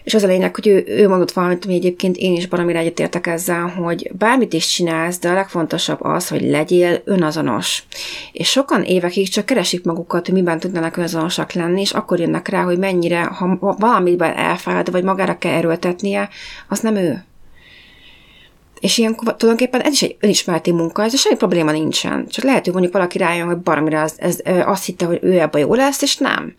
és 0.10 0.16
az 0.16 0.24
a 0.24 0.28
lényeg, 0.28 0.56
hogy 0.56 0.68
ő, 0.68 0.84
ő 0.88 1.08
mondott 1.08 1.32
valamit, 1.32 1.66
ami 1.66 1.74
egyébként 1.74 2.18
én 2.18 2.36
is 2.36 2.48
baromira 2.48 2.80
egyetértek 2.80 3.28
ezzel, 3.28 3.68
hogy 3.68 4.12
bármit 4.18 4.54
is 4.54 4.68
csinálsz, 4.68 5.20
de 5.20 5.30
a 5.30 5.34
legfontosabb 5.34 6.02
az, 6.02 6.28
hogy 6.28 6.42
legyél 6.42 7.02
önazonos. 7.06 7.84
És 8.32 8.50
sokan 8.50 8.84
évekig 8.84 9.30
csak 9.30 9.46
keresik 9.46 9.84
magukat, 9.84 10.26
hogy 10.26 10.36
miben 10.36 10.60
tudnának 10.60 10.98
önazonosak 10.98 11.54
lenni, 11.54 11.82
és 11.82 11.92
akkor 11.92 12.20
jönnek 12.20 12.48
rá, 12.48 12.64
hogy 12.64 12.78
mennyire, 12.78 13.24
ha 13.24 13.76
valamiben 13.80 14.36
elfárad, 14.36 14.92
vagy 14.92 15.04
magára 15.04 15.38
kell 15.38 15.54
erőltetnie, 15.54 16.30
az 16.68 16.80
nem 16.80 16.96
ő. 16.96 17.24
És 18.80 18.98
ilyen 18.98 19.16
tulajdonképpen 19.16 19.82
ez 19.82 19.94
is 19.94 20.02
egy 20.02 20.16
önismereti 20.20 20.72
munka, 20.72 21.04
ez 21.04 21.20
semmi 21.20 21.36
probléma 21.36 21.72
nincsen. 21.72 22.28
Csak 22.28 22.44
lehet, 22.44 22.64
hogy 22.64 22.74
mondjuk 22.74 22.94
valaki 22.94 23.18
rájön, 23.18 23.48
hogy 23.48 23.58
baromira 23.58 24.02
az, 24.02 24.14
ez, 24.18 24.38
azt 24.66 24.86
hitte, 24.86 25.06
hogy 25.06 25.20
ő 25.22 25.40
ebben 25.40 25.62
jó 25.62 25.74
lesz, 25.74 26.02
és 26.02 26.18
nem 26.18 26.56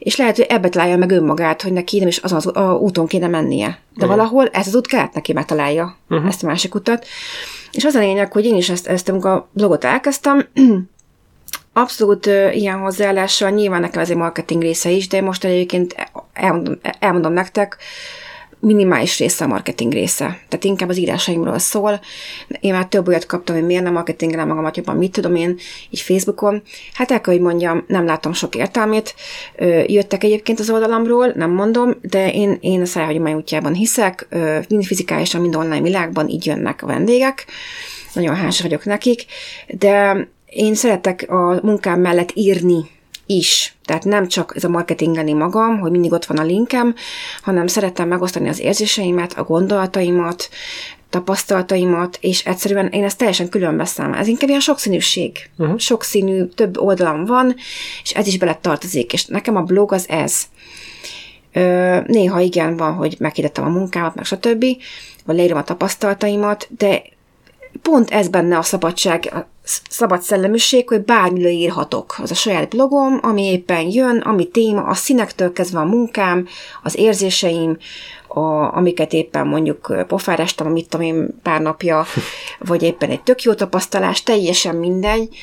és 0.00 0.16
lehet, 0.16 0.36
hogy 0.36 0.46
ebbe 0.48 0.68
találja 0.68 0.96
meg 0.96 1.10
önmagát, 1.10 1.62
hogy 1.62 1.72
neki 1.72 1.98
nem 1.98 2.08
is 2.08 2.16
azon 2.16 2.54
az 2.54 2.78
úton 2.80 3.06
kéne 3.06 3.26
mennie. 3.26 3.66
De 3.66 3.76
uh-huh. 3.94 4.08
valahol 4.08 4.48
ez 4.48 4.66
az 4.66 4.74
út 4.74 4.86
kellett 4.86 5.12
neki 5.12 5.32
megtalálja, 5.32 5.96
uh-huh. 6.08 6.28
ezt 6.28 6.42
a 6.42 6.46
másik 6.46 6.74
utat. 6.74 7.06
És 7.72 7.84
az 7.84 7.94
a 7.94 7.98
lényeg, 7.98 8.32
hogy 8.32 8.44
én 8.44 8.56
is 8.56 8.68
ezt, 8.70 8.86
ezt 8.86 9.08
a 9.08 9.48
blogot 9.52 9.84
elkezdtem, 9.84 10.48
abszolút 11.72 12.26
uh, 12.26 12.56
ilyen 12.56 12.78
hozzáállással, 12.78 13.50
nyilván 13.50 13.80
nekem 13.80 14.00
ez 14.00 14.10
egy 14.10 14.16
marketing 14.16 14.62
része 14.62 14.90
is, 14.90 15.08
de 15.08 15.20
most 15.20 15.44
egyébként 15.44 15.94
elmondom, 16.32 16.78
elmondom 16.98 17.32
nektek, 17.32 17.76
minimális 18.60 19.18
része 19.18 19.44
a 19.44 19.48
marketing 19.48 19.92
része. 19.92 20.24
Tehát 20.24 20.64
inkább 20.64 20.88
az 20.88 20.98
írásaimról 20.98 21.58
szól. 21.58 22.00
Én 22.60 22.72
már 22.72 22.86
több 22.86 23.08
olyat 23.08 23.26
kaptam, 23.26 23.56
hogy 23.56 23.66
miért 23.66 23.82
nem 23.82 23.92
marketingelem 23.92 24.48
magamat 24.48 24.76
jobban, 24.76 24.96
mit 24.96 25.12
tudom 25.12 25.34
én, 25.34 25.58
így 25.90 26.00
Facebookon. 26.00 26.62
Hát 26.92 27.10
el 27.10 27.20
kell, 27.20 27.34
hogy 27.34 27.42
mondjam, 27.42 27.84
nem 27.86 28.04
látom 28.04 28.32
sok 28.32 28.54
értelmét. 28.54 29.14
Jöttek 29.86 30.24
egyébként 30.24 30.60
az 30.60 30.70
oldalamról, 30.70 31.32
nem 31.36 31.50
mondom, 31.50 31.94
de 32.02 32.32
én, 32.32 32.58
én 32.60 32.80
a 32.80 32.86
szájhagyomány 32.86 33.34
útjában 33.34 33.72
hiszek, 33.72 34.28
mind 34.68 34.84
fizikálisan, 34.84 35.40
mind 35.40 35.54
online 35.54 35.82
világban 35.82 36.28
így 36.28 36.46
jönnek 36.46 36.82
a 36.82 36.86
vendégek. 36.86 37.46
Nagyon 38.12 38.34
hálás 38.34 38.60
vagyok 38.60 38.84
nekik, 38.84 39.24
de 39.68 40.26
én 40.46 40.74
szeretek 40.74 41.26
a 41.28 41.60
munkám 41.62 42.00
mellett 42.00 42.30
írni 42.34 42.90
is. 43.30 43.74
Tehát 43.84 44.04
nem 44.04 44.28
csak 44.28 44.52
ez 44.56 44.64
a 44.64 44.68
marketingelni 44.68 45.32
magam, 45.32 45.78
hogy 45.78 45.90
mindig 45.90 46.12
ott 46.12 46.24
van 46.24 46.38
a 46.38 46.42
linkem, 46.42 46.94
hanem 47.42 47.66
szeretem 47.66 48.08
megosztani 48.08 48.48
az 48.48 48.60
érzéseimet, 48.60 49.38
a 49.38 49.44
gondolataimat, 49.44 50.48
tapasztalataimat, 51.10 52.18
és 52.20 52.44
egyszerűen 52.44 52.86
én 52.88 53.04
ezt 53.04 53.18
teljesen 53.18 53.48
külön 53.48 53.76
veszem. 53.76 54.12
Ez 54.12 54.26
inkább 54.26 54.48
ilyen 54.48 54.60
sokszínűség. 54.60 55.50
Uh-huh. 55.58 55.78
Sokszínű, 55.78 56.44
több 56.44 56.78
oldalam 56.78 57.24
van, 57.24 57.54
és 58.02 58.10
ez 58.10 58.26
is 58.26 58.38
bele 58.38 58.58
tartozik, 58.60 59.12
és 59.12 59.24
nekem 59.24 59.56
a 59.56 59.62
blog 59.62 59.92
az 59.92 60.08
ez. 60.08 60.42
Ö, 61.52 61.98
néha 62.06 62.40
igen 62.40 62.76
van, 62.76 62.92
hogy 62.92 63.16
meghirdettem 63.18 63.64
a 63.64 63.68
munkámat, 63.68 64.14
meg 64.14 64.24
stb., 64.24 64.64
vagy 65.24 65.36
leírom 65.36 65.58
a 65.58 65.64
tapasztalataimat, 65.64 66.68
de 66.76 67.02
pont 67.82 68.10
ez 68.10 68.28
benne 68.28 68.58
a 68.58 68.62
szabadság, 68.62 69.32
szabad 69.88 70.22
szellemiség, 70.22 70.88
hogy 70.88 71.04
bármiről 71.04 71.50
írhatok. 71.50 72.16
Az 72.22 72.30
a 72.30 72.34
saját 72.34 72.68
blogom, 72.68 73.18
ami 73.22 73.42
éppen 73.42 73.90
jön, 73.90 74.18
ami 74.18 74.48
téma, 74.48 74.82
a 74.82 74.94
színektől 74.94 75.52
kezdve 75.52 75.78
a 75.78 75.84
munkám, 75.84 76.46
az 76.82 76.98
érzéseim, 76.98 77.78
a, 78.28 78.76
amiket 78.76 79.12
éppen 79.12 79.46
mondjuk 79.46 80.04
pofárástam, 80.06 80.66
amit 80.66 80.88
tudom 80.88 81.06
én 81.06 81.40
pár 81.42 81.60
napja, 81.60 82.06
vagy 82.58 82.82
éppen 82.82 83.10
egy 83.10 83.22
tök 83.22 83.42
jó 83.42 83.54
tapasztalás, 83.54 84.22
teljesen 84.22 84.76
mindegy. 84.76 85.36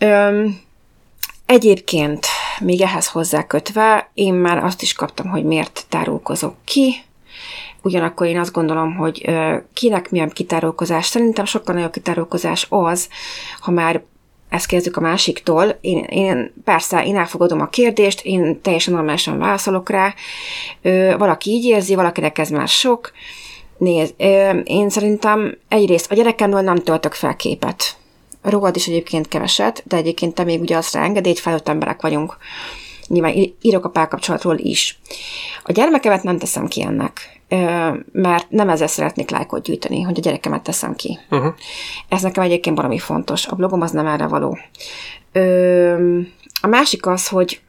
Öm, 0.00 0.60
egyébként 1.46 2.26
még 2.60 2.80
ehhez 2.80 3.08
hozzákötve, 3.08 4.10
én 4.14 4.34
már 4.34 4.64
azt 4.64 4.82
is 4.82 4.92
kaptam, 4.92 5.28
hogy 5.28 5.44
miért 5.44 5.84
tárulkozok 5.88 6.54
ki, 6.64 6.94
ugyanakkor 7.84 8.26
én 8.26 8.38
azt 8.38 8.52
gondolom, 8.52 8.94
hogy 8.94 9.30
kinek 9.74 10.10
milyen 10.10 10.30
kitárulkozás. 10.30 11.06
Szerintem 11.06 11.44
sokkal 11.44 11.74
nagyobb 11.74 11.92
kitárulkozás 11.92 12.66
az, 12.68 13.08
ha 13.60 13.70
már 13.70 14.02
ezt 14.48 14.66
kezdjük 14.66 14.96
a 14.96 15.00
másiktól, 15.00 15.78
én, 15.80 16.04
én 16.04 16.52
persze, 16.64 17.06
én 17.06 17.16
elfogadom 17.16 17.60
a 17.60 17.68
kérdést, 17.68 18.20
én 18.24 18.60
teljesen 18.60 18.94
normálisan 18.94 19.38
válaszolok 19.38 19.90
rá, 19.90 20.14
valaki 21.16 21.50
így 21.50 21.64
érzi, 21.64 21.94
valakinek 21.94 22.38
ez 22.38 22.48
már 22.48 22.68
sok. 22.68 23.12
Nézd, 23.78 24.14
én 24.64 24.90
szerintem 24.90 25.58
egyrészt 25.68 26.10
a 26.10 26.14
gyerekemről 26.14 26.60
nem 26.60 26.76
töltök 26.76 27.12
fel 27.12 27.36
képet. 27.36 27.96
Rólad 28.42 28.76
is 28.76 28.86
egyébként 28.86 29.28
keveset, 29.28 29.82
de 29.86 29.96
egyébként 29.96 30.34
te 30.34 30.44
még 30.44 30.60
ugye 30.60 30.76
azt 30.76 30.96
engedélyt 30.96 31.38
felőtt 31.38 31.68
emberek 31.68 32.02
vagyunk. 32.02 32.36
Nyilván 33.08 33.54
írok 33.60 33.84
a 33.84 33.88
párkapcsolatról 33.88 34.58
is. 34.58 34.98
A 35.64 35.72
gyermekemet 35.72 36.22
nem 36.22 36.38
teszem 36.38 36.66
ki 36.66 36.82
ennek 36.82 37.34
mert 38.12 38.50
nem 38.50 38.68
ezzel 38.68 38.86
szeretnék 38.86 39.30
lájkot 39.30 39.62
gyűjteni, 39.62 40.00
hogy 40.00 40.18
a 40.18 40.20
gyerekemet 40.20 40.62
teszem 40.62 40.94
ki. 40.94 41.18
Uh-huh. 41.30 41.54
Ez 42.08 42.22
nekem 42.22 42.42
egyébként 42.44 42.76
valami 42.76 42.98
fontos. 42.98 43.46
A 43.46 43.54
blogom 43.54 43.80
az 43.80 43.90
nem 43.90 44.06
erre 44.06 44.26
való. 44.26 44.58
A 46.60 46.66
másik 46.66 47.06
az, 47.06 47.28
hogy 47.28 47.60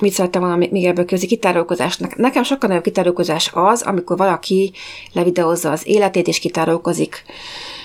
mit 0.00 0.12
szerettem 0.12 0.40
volna 0.40 0.56
még 0.56 0.84
ebből 0.84 1.04
közé 1.04 1.26
kitárulkozás. 1.26 1.98
Nekem 2.16 2.42
sokkal 2.42 2.68
nagyobb 2.68 2.84
kitárulkozás 2.84 3.50
az, 3.54 3.82
amikor 3.82 4.16
valaki 4.16 4.72
levideózza 5.12 5.70
az 5.70 5.86
életét, 5.86 6.28
és 6.28 6.38
kitárulkozik 6.38 7.24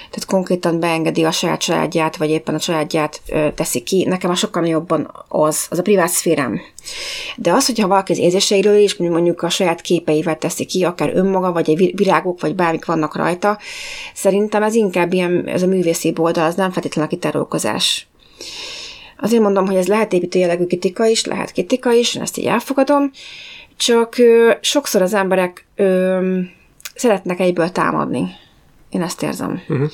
tehát 0.10 0.26
konkrétan 0.28 0.80
beengedi 0.80 1.24
a 1.24 1.32
saját 1.32 1.60
családját, 1.60 2.18
vagy 2.18 2.30
éppen 2.30 2.56
a 2.56 2.60
családját 2.60 3.22
ö, 3.30 3.48
teszi 3.56 3.82
ki. 3.82 4.06
Nekem 4.06 4.30
a 4.30 4.36
sokkal 4.36 4.68
jobban 4.68 5.12
az, 5.28 5.66
az 5.70 5.80
a 5.80 5.82
privát 5.82 6.10
szférám. 6.10 6.62
De 7.36 7.54
az, 7.54 7.66
hogyha 7.66 7.88
valaki 7.88 8.12
az 8.12 8.18
érzéseiről 8.18 8.78
is, 8.78 8.96
mondjuk 8.96 9.42
a 9.42 9.50
saját 9.50 9.82
képeivel 9.82 10.38
teszi 10.38 10.66
ki, 10.66 10.84
akár 10.84 11.12
önmaga, 11.16 11.52
vagy 11.52 11.70
egy 11.70 11.96
virágok, 11.96 12.42
vagy 12.42 12.56
bármik 12.56 12.86
vannak 12.86 13.16
rajta, 13.16 13.58
szerintem 14.14 14.64
ez 14.64 14.74
inkább 14.74 15.14
ilyen, 15.14 15.48
ez 15.48 15.64
a 15.64 15.68
művészi 15.68 16.14
oldal, 16.18 16.46
az 16.46 16.56
nem 16.56 16.72
feltétlenül 16.72 17.10
a 17.10 17.14
kitárulkozás. 17.14 18.08
Azért 19.20 19.42
mondom, 19.42 19.66
hogy 19.66 19.76
ez 19.76 19.88
lehet 19.88 20.14
építő 20.14 20.40
jellegű 20.40 20.66
kritika 20.66 21.06
is, 21.06 21.26
lehet 21.26 21.52
kritika 21.52 21.92
is, 21.92 22.16
én 22.16 22.22
ezt 22.22 22.38
így 22.38 22.46
elfogadom, 22.46 23.12
csak 23.78 24.18
ö, 24.18 24.52
sokszor 24.62 25.02
az 25.02 25.14
emberek 25.14 25.66
ö, 25.76 26.40
szeretnek 26.96 27.40
egyből 27.40 27.70
támadni. 27.70 28.46
Én 28.98 29.04
ezt 29.04 29.24
érzem. 29.24 29.62
Uh-huh. 29.68 29.90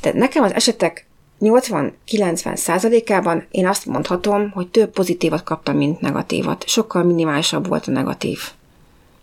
Tehát 0.00 0.18
nekem 0.18 0.42
az 0.42 0.54
esetek 0.54 1.06
80-90 1.40 2.56
százalékában 2.56 3.46
én 3.50 3.66
azt 3.66 3.86
mondhatom, 3.86 4.50
hogy 4.50 4.68
több 4.68 4.90
pozitívat 4.90 5.42
kaptam, 5.42 5.76
mint 5.76 6.00
negatívat. 6.00 6.68
Sokkal 6.68 7.02
minimálisabb 7.02 7.66
volt 7.66 7.86
a 7.86 7.90
negatív. 7.90 8.38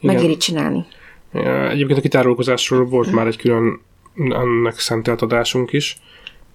Megéri 0.01 0.38
csinálni. 0.38 0.86
Egyébként 1.70 1.98
a 1.98 2.01
kitárulkozásról 2.01 2.86
volt 2.86 3.05
uh-huh. 3.05 3.15
már 3.15 3.27
egy 3.27 3.38
külön 3.38 3.82
ennek 4.15 4.79
szentelt 4.79 5.22
adásunk 5.22 5.74
is, 5.74 5.98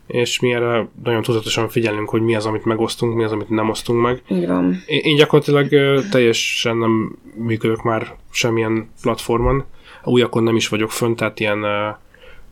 és 0.06 0.40
mi 0.40 0.52
erre 0.52 0.88
nagyon 1.04 1.22
tudatosan 1.22 1.68
figyelünk, 1.68 2.08
hogy 2.08 2.22
mi 2.22 2.34
az, 2.34 2.46
amit 2.46 2.64
megosztunk, 2.64 3.14
mi 3.14 3.24
az, 3.24 3.32
amit 3.32 3.48
nem 3.48 3.68
osztunk 3.70 4.02
meg. 4.02 4.22
Van. 4.46 4.82
Én 4.86 5.16
gyakorlatilag 5.16 5.68
teljesen 6.10 6.76
nem 6.76 7.18
működök 7.34 7.82
már 7.82 8.16
semmilyen 8.30 8.90
platformon. 9.02 9.64
Újakon 10.04 10.42
nem 10.42 10.56
is 10.56 10.68
vagyok 10.68 10.90
fönt, 10.90 11.16
tehát 11.16 11.40
ilyen 11.40 11.64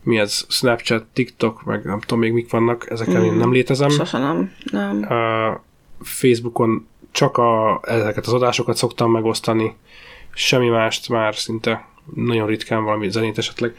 mi 0.03 0.17
ez, 0.17 0.45
Snapchat, 0.49 1.05
TikTok, 1.13 1.63
meg 1.63 1.83
nem 1.83 1.99
tudom 1.99 2.19
még 2.19 2.31
mik 2.31 2.49
vannak, 2.51 2.89
ezeken 2.89 3.21
mm. 3.21 3.23
én 3.23 3.33
nem 3.33 3.51
létezem. 3.51 3.89
Sose 3.89 4.17
nem. 4.17 4.53
nem. 4.71 4.97
Uh, 5.09 5.59
Facebookon 6.01 6.87
csak 7.11 7.37
a, 7.37 7.79
ezeket 7.83 8.25
az 8.25 8.33
adásokat 8.33 8.77
szoktam 8.77 9.11
megosztani, 9.11 9.75
semmi 10.33 10.69
mást 10.69 11.09
már 11.09 11.35
szinte 11.35 11.87
nagyon 12.15 12.47
ritkán 12.47 12.83
valami 12.83 13.09
zenét 13.09 13.37
esetleg, 13.37 13.75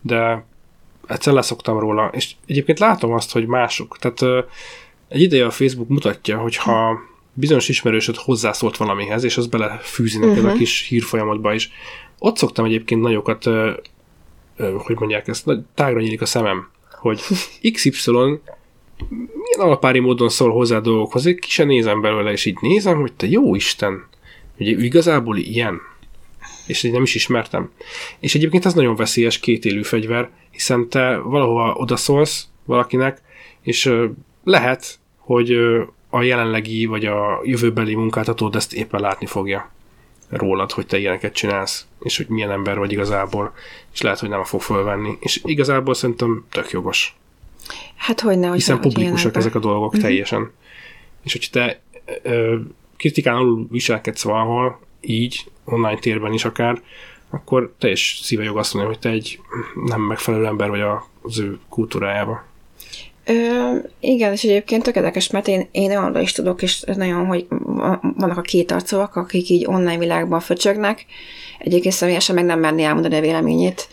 de 0.00 0.44
egyszer 1.06 1.32
leszoktam 1.32 1.78
róla, 1.78 2.10
és 2.12 2.34
egyébként 2.46 2.78
látom 2.78 3.12
azt, 3.12 3.32
hogy 3.32 3.46
mások, 3.46 3.98
tehát 3.98 4.20
uh, 4.20 4.44
egy 5.08 5.20
ideje 5.20 5.46
a 5.46 5.50
Facebook 5.50 5.88
mutatja, 5.88 6.38
hogy 6.38 6.56
ha 6.56 6.98
bizonyos 7.32 7.68
ismerősöd 7.68 8.16
hozzászólt 8.16 8.76
valamihez, 8.76 9.24
és 9.24 9.36
az 9.36 9.46
belefűzi 9.46 10.18
neked 10.18 10.36
uh-huh. 10.36 10.52
a 10.52 10.56
kis 10.56 10.86
hírfolyamatba 10.88 11.54
is. 11.54 11.70
Ott 12.18 12.36
szoktam 12.36 12.64
egyébként 12.64 13.00
nagyokat 13.00 13.48
hogy 14.56 14.96
mondják 14.98 15.28
ezt, 15.28 15.50
tágra 15.74 16.00
nyílik 16.00 16.20
a 16.20 16.26
szemem, 16.26 16.68
hogy 16.90 17.20
XY 17.72 18.10
milyen 19.08 19.58
alapári 19.58 19.98
módon 19.98 20.28
szól 20.28 20.50
hozzá 20.50 20.78
dolgokhoz, 20.78 21.26
egy 21.26 21.38
kisen 21.38 21.66
nézem 21.66 22.00
belőle, 22.00 22.30
és 22.30 22.44
így 22.44 22.56
nézem, 22.60 23.00
hogy 23.00 23.12
te 23.12 23.26
jó 23.26 23.54
Isten, 23.54 24.06
ugye 24.58 24.70
igazából 24.70 25.36
ilyen, 25.36 25.80
és 26.66 26.82
így 26.82 26.92
nem 26.92 27.02
is 27.02 27.14
ismertem. 27.14 27.70
És 28.18 28.34
egyébként 28.34 28.64
ez 28.64 28.74
nagyon 28.74 28.96
veszélyes 28.96 29.38
kétélű 29.38 29.82
fegyver, 29.82 30.30
hiszen 30.50 30.88
te 30.88 31.16
valahova 31.16 31.74
odaszólsz 31.74 32.46
valakinek, 32.64 33.22
és 33.62 33.94
lehet, 34.44 34.98
hogy 35.18 35.52
a 36.10 36.22
jelenlegi 36.22 36.86
vagy 36.86 37.04
a 37.04 37.40
jövőbeli 37.44 37.94
munkáltatód 37.94 38.54
ezt 38.54 38.74
éppen 38.74 39.00
látni 39.00 39.26
fogja 39.26 39.70
rólad, 40.32 40.72
hogy 40.72 40.86
te 40.86 40.98
ilyeneket 40.98 41.32
csinálsz, 41.32 41.86
és 42.00 42.16
hogy 42.16 42.26
milyen 42.26 42.50
ember 42.50 42.78
vagy 42.78 42.92
igazából, 42.92 43.54
és 43.92 44.00
lehet, 44.00 44.18
hogy 44.18 44.28
nem 44.28 44.44
fog 44.44 44.60
fölvenni. 44.60 45.16
És 45.20 45.40
igazából 45.44 45.94
szerintem 45.94 46.44
tök 46.50 46.70
jogos. 46.70 47.16
Hát 47.96 48.20
hogy 48.20 48.38
ne, 48.38 48.52
Hiszen 48.52 48.78
hogy 48.78 48.92
publikusak 48.92 49.36
ezek 49.36 49.54
a 49.54 49.58
dolgok 49.58 49.88
uh-huh. 49.88 50.02
teljesen. 50.02 50.50
És 51.22 51.32
hogy 51.32 51.48
te 51.52 51.80
ö, 52.22 52.56
kritikán 52.96 53.34
alul 53.34 53.66
viselkedsz 53.70 54.22
valahol, 54.22 54.80
így, 55.00 55.50
online 55.64 55.98
térben 55.98 56.32
is 56.32 56.44
akár, 56.44 56.82
akkor 57.30 57.74
teljes 57.78 58.20
szíve 58.22 58.42
jog 58.42 58.58
azt 58.58 58.74
mondani, 58.74 58.94
hogy 58.94 59.02
te 59.02 59.10
egy 59.10 59.40
nem 59.86 60.00
megfelelő 60.00 60.46
ember 60.46 60.68
vagy 60.68 60.80
az 61.22 61.38
ő 61.38 61.58
kultúrájába. 61.68 62.44
Ö, 63.26 63.74
igen, 64.00 64.32
és 64.32 64.44
egyébként 64.44 64.82
tökéletes, 64.82 65.30
mert 65.30 65.48
én, 65.48 65.68
én 65.70 65.96
arra 65.96 66.20
is 66.20 66.32
tudok, 66.32 66.62
és 66.62 66.82
nagyon, 66.96 67.26
hogy 67.26 67.46
vannak 68.16 68.38
a 68.38 68.40
két 68.40 68.70
arcúak, 68.72 69.16
akik 69.16 69.48
így 69.48 69.66
online 69.66 69.98
világban 69.98 70.40
föcsögnek, 70.40 71.04
egyébként 71.58 71.94
személyesen 71.94 72.34
meg 72.34 72.44
nem 72.44 72.60
merni 72.60 72.82
elmondani 72.82 73.16
a 73.16 73.20
véleményét. 73.20 73.88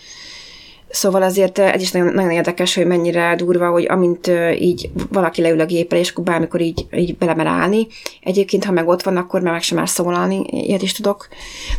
Szóval 0.91 1.21
azért 1.21 1.59
ez 1.59 1.81
is 1.81 1.91
nagyon, 1.91 2.13
nagyon 2.13 2.31
érdekes, 2.31 2.75
hogy 2.75 2.85
mennyire 2.85 3.35
durva, 3.35 3.69
hogy 3.69 3.85
amint 3.89 4.31
így 4.59 4.89
valaki 5.11 5.41
leül 5.41 5.59
a 5.59 5.65
gépre, 5.65 5.99
és 5.99 6.09
akkor 6.09 6.23
bármikor 6.23 6.61
így, 6.61 6.85
így 6.91 7.17
belemer 7.17 7.47
állni. 7.47 7.87
Egyébként, 8.23 8.65
ha 8.65 8.71
meg 8.71 8.87
ott 8.87 9.03
van, 9.03 9.17
akkor 9.17 9.41
meg 9.41 9.61
sem 9.61 9.77
már 9.77 9.89
szólalni, 9.89 10.41
ilyet 10.49 10.81
is 10.81 10.91
tudok. 10.91 11.27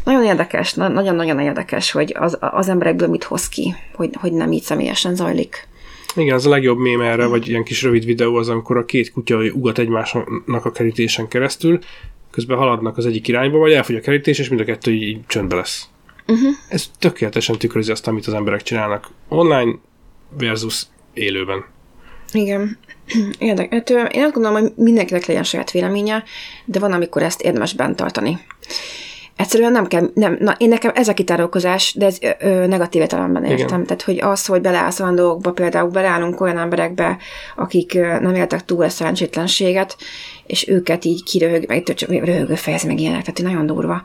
Nagyon 0.04 0.24
érdekes, 0.24 0.74
nagyon-nagyon 0.74 1.40
érdekes, 1.40 1.90
hogy 1.90 2.14
az, 2.18 2.38
az 2.40 2.68
emberekből 2.68 3.08
mit 3.08 3.24
hoz 3.24 3.48
ki, 3.48 3.74
hogy, 3.94 4.10
hogy 4.20 4.32
nem 4.32 4.52
így 4.52 4.62
személyesen 4.62 5.14
zajlik. 5.14 5.68
Igen, 6.16 6.34
az 6.34 6.46
a 6.46 6.50
legjobb 6.50 6.78
mém 6.78 7.00
erre, 7.00 7.26
vagy 7.26 7.48
ilyen 7.48 7.64
kis 7.64 7.82
rövid 7.82 8.04
videó 8.04 8.34
az, 8.34 8.48
amikor 8.48 8.76
a 8.76 8.84
két 8.84 9.12
kutya 9.12 9.36
ugat 9.36 9.78
egymásnak 9.78 10.64
a 10.64 10.72
kerítésen 10.72 11.28
keresztül, 11.28 11.78
közben 12.30 12.58
haladnak 12.58 12.96
az 12.96 13.06
egyik 13.06 13.28
irányba, 13.28 13.58
vagy 13.58 13.72
elfogy 13.72 13.96
a 13.96 14.00
kerítés, 14.00 14.38
és 14.38 14.48
mind 14.48 14.60
a 14.60 14.64
kettő 14.64 14.92
így, 14.92 15.02
így 15.02 15.26
csöndbe 15.26 15.56
lesz. 15.56 15.88
Uh-huh. 16.26 16.54
Ez 16.68 16.90
tökéletesen 16.98 17.58
tükrözi 17.58 17.90
azt, 17.90 18.06
amit 18.06 18.26
az 18.26 18.34
emberek 18.34 18.62
csinálnak 18.62 19.08
online 19.28 19.78
versus 20.38 20.82
élőben. 21.14 21.64
Igen. 22.32 22.78
Érdek. 23.38 23.72
Hát, 23.72 23.90
én 23.90 24.22
azt 24.22 24.32
gondolom, 24.32 24.60
hogy 24.60 24.72
mindenkinek 24.76 25.26
legyen 25.26 25.44
saját 25.44 25.70
véleménye, 25.70 26.24
de 26.64 26.78
van, 26.78 26.92
amikor 26.92 27.22
ezt 27.22 27.42
érdemes 27.42 27.74
bent 27.74 27.96
tartani. 27.96 28.38
Egyszerűen 29.40 29.72
nem 29.72 29.86
kell, 29.86 30.10
nem, 30.14 30.36
na, 30.40 30.54
én 30.58 30.68
nekem 30.68 30.90
ez 30.94 31.08
a 31.08 31.14
kitárolkozás, 31.14 31.94
de 31.94 32.06
ez 32.06 32.18
ö, 32.20 32.28
ö, 32.40 32.66
negatív 32.66 33.00
értelemben 33.00 33.44
értem. 33.44 33.66
Igen. 33.66 33.84
Tehát, 33.84 34.02
hogy 34.02 34.20
az, 34.20 34.46
hogy 34.46 34.60
beleállsz 34.60 35.00
olyan 35.00 35.14
dolgokba, 35.14 35.52
például 35.52 35.90
beleállunk 35.90 36.40
olyan 36.40 36.58
emberekbe, 36.58 37.16
akik 37.56 37.94
ö, 37.94 38.18
nem 38.20 38.34
éltek 38.34 38.64
túl 38.64 38.84
a 38.84 38.88
szerencsétlenséget, 38.88 39.96
és 40.46 40.68
őket 40.68 41.04
így 41.04 41.22
kiröhög, 41.22 41.64
meg 41.68 41.82
röhögő 42.08 42.54
fejez, 42.54 42.84
meg 42.84 43.00
ilyenek, 43.00 43.22
tehát 43.22 43.52
nagyon 43.52 43.66
durva 43.66 44.02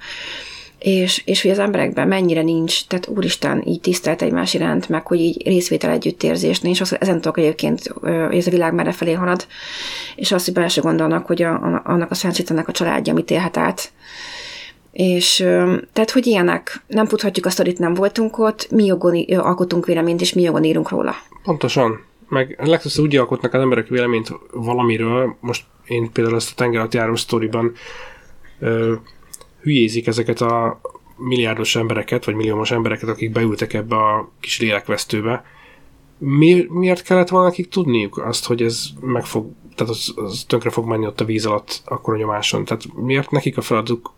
és, 0.79 1.21
és 1.25 1.41
hogy 1.41 1.51
az 1.51 1.59
emberekben 1.59 2.07
mennyire 2.07 2.41
nincs, 2.41 2.87
tehát 2.87 3.07
úristen, 3.07 3.63
így 3.65 3.79
tisztelt 3.79 4.21
egymás 4.21 4.53
iránt, 4.53 4.89
meg 4.89 5.07
hogy 5.07 5.19
így 5.19 5.47
részvétel 5.47 5.91
együttérzés 5.91 6.59
nincs, 6.59 6.81
az, 6.81 6.95
ezen 6.99 7.15
tudok 7.15 7.37
egyébként, 7.37 7.93
hogy 8.01 8.37
ez 8.37 8.47
a 8.47 8.51
világ 8.51 8.73
merre 8.73 8.91
felé 8.91 9.13
halad, 9.13 9.47
és 10.15 10.31
azt, 10.31 10.45
hogy 10.45 10.53
bele 10.53 10.67
se 10.67 10.81
gondolnak, 10.81 11.25
hogy 11.25 11.41
a, 11.41 11.53
a, 11.53 11.81
annak 11.85 12.11
a 12.11 12.15
szerencsétlenek 12.15 12.67
a 12.67 12.71
családja 12.71 13.13
mit 13.13 13.31
élhet 13.31 13.57
át, 13.57 13.91
és 14.95 15.35
tehát, 15.93 16.11
hogy 16.11 16.27
ilyenek, 16.27 16.83
nem 16.87 17.07
tudhatjuk 17.07 17.45
azt, 17.45 17.57
hogy 17.57 17.67
itt 17.67 17.77
nem 17.77 17.93
voltunk 17.93 18.37
ott, 18.37 18.71
mi 18.71 18.85
jogon 18.85 19.23
alkotunk 19.37 19.85
véleményt, 19.85 20.21
és 20.21 20.33
mi 20.33 20.41
jogon 20.41 20.63
írunk 20.63 20.89
róla. 20.89 21.15
Pontosan. 21.43 22.03
Meg 22.29 22.59
legtöbbször 22.63 23.03
úgy 23.03 23.15
alkotnak 23.15 23.53
az 23.53 23.61
emberek 23.61 23.87
véleményt 23.87 24.29
valamiről, 24.51 25.35
most 25.39 25.65
én 25.85 26.11
például 26.11 26.35
ezt 26.35 26.51
a 26.51 26.55
tenger 26.55 26.87
járó 26.91 27.15
sztoriban 27.15 27.73
hülyézik 29.61 30.07
ezeket 30.07 30.41
a 30.41 30.79
milliárdos 31.17 31.75
embereket, 31.75 32.25
vagy 32.25 32.35
milliómos 32.35 32.71
embereket, 32.71 33.09
akik 33.09 33.31
beültek 33.31 33.73
ebbe 33.73 33.95
a 33.95 34.31
kis 34.39 34.59
lélekvesztőbe. 34.59 35.43
Mi, 36.17 36.65
miért 36.69 37.03
kellett 37.03 37.29
volna 37.29 37.47
nekik 37.47 37.69
tudniuk 37.69 38.17
azt, 38.17 38.45
hogy 38.45 38.61
ez 38.61 38.85
meg 39.01 39.25
fog, 39.25 39.51
tehát 39.75 39.93
az, 39.93 40.13
az 40.15 40.43
tönkre 40.47 40.69
fog 40.69 40.85
menni 40.85 41.05
ott 41.05 41.21
a 41.21 41.25
víz 41.25 41.45
alatt, 41.45 41.81
akkor 41.85 42.13
a 42.13 42.17
nyomáson? 42.17 42.65
Tehát 42.65 42.83
miért 42.93 43.31
nekik 43.31 43.57
a 43.57 43.61
feladatuk 43.61 44.13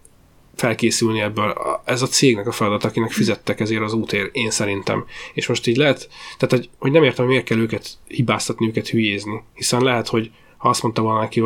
felkészülni 0.59 1.21
ebből? 1.21 1.57
Ez 1.85 2.01
a 2.01 2.07
cégnek 2.07 2.47
a 2.47 2.51
feladat, 2.51 2.83
akinek 2.83 3.11
fizettek 3.11 3.59
ezért 3.59 3.81
az 3.81 3.93
útért, 3.93 4.35
én 4.35 4.49
szerintem. 4.49 5.05
És 5.33 5.47
most 5.47 5.67
így 5.67 5.77
lehet, 5.77 6.09
tehát 6.37 6.55
hogy, 6.55 6.69
hogy 6.77 6.91
nem 6.91 7.03
értem, 7.03 7.25
hogy 7.25 7.33
miért 7.33 7.47
kell 7.47 7.57
őket 7.57 7.89
hibáztatni, 8.07 8.67
őket 8.67 8.87
hülyézni. 8.87 9.43
Hiszen 9.53 9.83
lehet, 9.83 10.07
hogy 10.07 10.31
ha 10.57 10.69
azt 10.69 10.83
mondta 10.83 11.01
volna 11.01 11.19
neki 11.19 11.43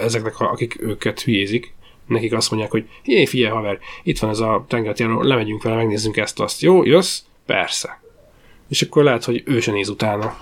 ezeknek, 0.00 0.40
akik 0.40 0.76
őket 0.80 1.20
hülyézik, 1.20 1.74
nekik 2.06 2.32
azt 2.32 2.50
mondják, 2.50 2.72
hogy 2.72 2.88
jé, 3.04 3.26
figyelj 3.26 3.52
haver, 3.52 3.78
itt 4.02 4.18
van 4.18 4.30
ez 4.30 4.40
a 4.40 4.64
tengertjáró, 4.68 5.22
lemegyünk 5.22 5.62
vele, 5.62 5.76
megnézzünk 5.76 6.16
ezt, 6.16 6.40
azt. 6.40 6.60
Jó, 6.60 6.84
jössz? 6.84 7.20
Persze. 7.46 8.00
És 8.68 8.82
akkor 8.82 9.04
lehet, 9.04 9.24
hogy 9.24 9.42
ő 9.44 9.60
se 9.60 9.72
néz 9.72 9.88
utána. 9.88 10.36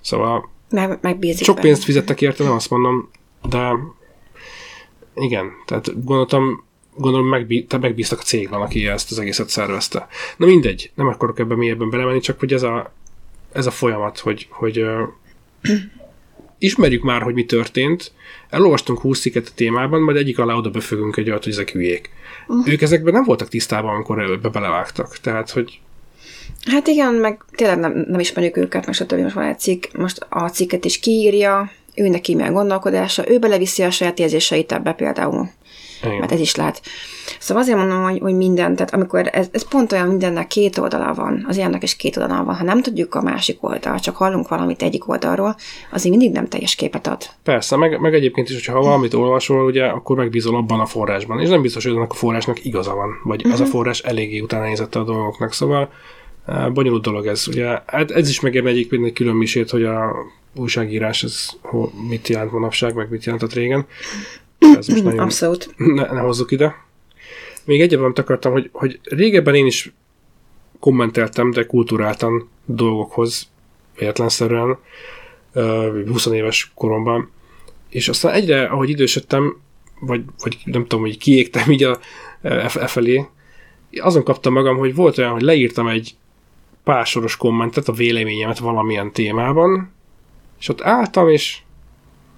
Szóval 0.00 0.50
meg, 0.70 0.98
megbízik 1.02 1.44
sok 1.44 1.60
pénzt 1.60 1.84
fizettek 1.84 2.20
érte, 2.20 2.44
nem 2.44 2.52
azt 2.52 2.70
mondom, 2.70 3.10
de 3.48 3.72
igen, 5.14 5.52
tehát 5.66 6.04
gondoltam, 6.04 6.63
gondolom 6.96 7.28
megbí, 7.28 7.66
megbíztak 7.80 8.18
a 8.18 8.22
cégben, 8.22 8.60
aki 8.60 8.86
ezt 8.86 9.10
az 9.10 9.18
egészet 9.18 9.48
szervezte. 9.48 10.06
Na 10.36 10.46
mindegy, 10.46 10.90
nem 10.94 11.06
akarok 11.06 11.38
ebben 11.38 11.58
mélyebben 11.58 11.90
belemenni, 11.90 12.20
csak 12.20 12.38
hogy 12.38 12.52
ez 12.52 12.62
a, 12.62 12.92
ez 13.52 13.66
a 13.66 13.70
folyamat, 13.70 14.18
hogy, 14.18 14.46
hogy 14.50 14.84
ismerjük 16.58 17.02
már, 17.02 17.22
hogy 17.22 17.34
mi 17.34 17.44
történt, 17.44 18.12
elolvastunk 18.50 19.00
20 19.00 19.20
cikket 19.20 19.46
a 19.46 19.54
témában, 19.54 20.00
majd 20.00 20.16
egyik 20.16 20.38
alá 20.38 20.54
oda 20.54 20.70
befögünk 20.70 21.16
egy 21.16 21.28
olyat, 21.28 21.44
hogy 21.44 21.52
ezek 21.52 21.70
hülyék. 21.70 22.10
Uh. 22.46 22.68
Ők 22.68 22.82
ezekben 22.82 23.12
nem 23.12 23.24
voltak 23.24 23.48
tisztában, 23.48 23.94
amikor 23.94 24.18
ebbe 24.18 24.48
belevágtak. 24.48 25.18
Tehát, 25.18 25.50
hogy 25.50 25.80
Hát 26.64 26.86
igen, 26.86 27.14
meg 27.14 27.44
tényleg 27.50 27.78
nem, 27.78 28.04
nem 28.08 28.20
ismerjük 28.20 28.56
őket, 28.56 28.86
meg 28.86 28.94
stb. 28.94 29.12
Most 29.12 29.34
van 29.34 29.44
egy 29.44 29.58
cikk, 29.58 29.84
most 29.92 30.26
a 30.28 30.48
cikket 30.48 30.84
is 30.84 30.98
kiírja, 30.98 31.70
ő 31.94 32.08
neki 32.08 32.34
milyen 32.34 32.52
gondolkodása, 32.52 33.30
ő 33.30 33.38
beleviszi 33.38 33.82
a 33.82 33.90
saját 33.90 34.18
érzéseit 34.18 34.72
ebbe 34.72 34.92
például. 34.92 35.50
Igen. 36.06 36.18
Mert 36.18 36.32
ez 36.32 36.40
is 36.40 36.54
lehet. 36.54 36.82
Szóval 37.38 37.62
azért 37.62 37.78
mondom, 37.78 38.02
hogy, 38.02 38.18
hogy 38.18 38.34
minden, 38.34 38.76
tehát 38.76 38.94
amikor 38.94 39.28
ez, 39.32 39.48
ez 39.52 39.68
pont 39.68 39.92
olyan 39.92 40.08
mindennek 40.08 40.46
két 40.46 40.78
oldala 40.78 41.14
van, 41.14 41.44
az 41.48 41.56
ilyennek 41.56 41.82
is 41.82 41.96
két 41.96 42.16
oldala 42.16 42.44
van. 42.44 42.54
Ha 42.54 42.64
nem 42.64 42.82
tudjuk 42.82 43.14
a 43.14 43.22
másik 43.22 43.58
oldal, 43.60 43.98
csak 43.98 44.16
hallunk 44.16 44.48
valamit 44.48 44.82
egyik 44.82 45.08
oldalról, 45.08 45.56
azért 45.92 46.16
mindig 46.16 46.32
nem 46.32 46.48
teljes 46.48 46.74
képet 46.74 47.06
ad. 47.06 47.22
Persze, 47.42 47.76
meg, 47.76 48.00
meg 48.00 48.14
egyébként 48.14 48.48
is, 48.48 48.66
hogyha 48.66 48.82
valamit 48.82 49.14
olvasol, 49.14 49.64
ugye, 49.64 49.84
akkor 49.84 50.16
megbízol 50.16 50.56
abban 50.56 50.80
a 50.80 50.86
forrásban. 50.86 51.40
És 51.40 51.48
nem 51.48 51.62
biztos, 51.62 51.84
hogy 51.84 51.96
annak 51.96 52.12
a 52.12 52.14
forrásnak 52.14 52.64
igaza 52.64 52.94
van, 52.94 53.20
vagy 53.24 53.38
uh-huh. 53.38 53.52
az 53.52 53.60
a 53.60 53.62
mhm. 53.62 53.72
forrás 53.72 54.00
eléggé 54.00 54.40
utána 54.40 54.64
nézette 54.64 54.98
a 54.98 55.04
dolgoknak. 55.04 55.52
Szóval 55.52 55.90
eh, 56.46 56.70
bonyolult 56.70 57.02
dolog 57.02 57.26
ez. 57.26 57.48
Ugye, 57.48 57.82
hát 57.86 58.10
ez 58.10 58.28
is 58.28 58.40
megérne 58.40 58.68
egyébként 58.68 59.04
egy 59.04 59.12
külön 59.12 59.34
misét, 59.34 59.70
hogy 59.70 59.84
a 59.84 60.14
újságírás 60.56 61.22
ez 61.22 61.48
mit 62.08 62.28
jelent 62.28 62.52
manapság, 62.52 62.94
meg 62.94 63.10
mit 63.10 63.24
jelentett 63.24 63.52
régen. 63.52 63.86
Ez 64.58 64.88
most 64.88 65.04
nagyon 65.04 65.18
Abszolút. 65.18 65.74
Ne, 65.76 66.12
ne 66.12 66.20
hozzuk 66.20 66.50
ide. 66.50 66.74
Még 67.64 67.80
egyet 67.80 67.96
valamit 67.96 68.18
akartam, 68.18 68.52
hogy, 68.52 68.68
hogy 68.72 69.00
régebben 69.02 69.54
én 69.54 69.66
is 69.66 69.92
kommenteltem, 70.80 71.50
de 71.50 71.66
kulturáltan 71.66 72.48
dolgokhoz, 72.64 73.48
véletlenszerűen, 73.98 74.78
20 76.06 76.26
éves 76.26 76.72
koromban, 76.74 77.30
és 77.88 78.08
aztán 78.08 78.32
egyre, 78.32 78.64
ahogy 78.64 78.88
idősödtem, 78.88 79.60
vagy, 80.00 80.22
vagy 80.42 80.58
nem 80.64 80.82
tudom, 80.82 81.00
hogy 81.00 81.18
kiégtem 81.18 81.70
így 81.70 81.82
a, 81.82 81.98
e, 82.42 82.54
e, 82.54 82.68
felé, 82.68 83.26
azon 84.00 84.22
kaptam 84.22 84.52
magam, 84.52 84.76
hogy 84.76 84.94
volt 84.94 85.18
olyan, 85.18 85.32
hogy 85.32 85.42
leírtam 85.42 85.88
egy 85.88 86.14
pár 86.84 87.06
soros 87.06 87.36
kommentet, 87.36 87.88
a 87.88 87.92
véleményemet 87.92 88.58
valamilyen 88.58 89.12
témában, 89.12 89.92
és 90.60 90.68
ott 90.68 90.80
álltam, 90.80 91.28
és 91.28 91.58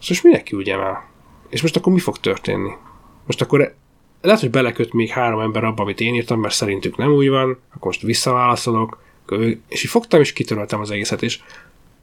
most 0.09 0.23
minek 0.23 0.45
küldjem 0.45 0.81
el? 0.81 1.09
És 1.49 1.63
most 1.63 1.77
akkor 1.77 1.93
mi 1.93 1.99
fog 1.99 2.19
történni? 2.19 2.71
Most 3.27 3.41
akkor 3.41 3.75
lehet, 4.21 4.41
hogy 4.41 4.51
beleköt 4.51 4.93
még 4.93 5.09
három 5.09 5.41
ember 5.41 5.65
abba, 5.65 5.83
amit 5.83 6.01
én 6.01 6.15
írtam, 6.15 6.41
mert 6.41 6.55
szerintük 6.55 6.97
nem 6.97 7.13
úgy 7.13 7.29
van, 7.29 7.59
akkor 7.69 7.87
most 7.87 8.03
visszaválaszolok, 8.03 9.03
és 9.69 9.85
így 9.85 9.91
fogtam, 9.91 10.21
és 10.21 10.33
kitöröltem 10.33 10.81
az 10.81 10.91
egészet, 10.91 11.23
és 11.23 11.41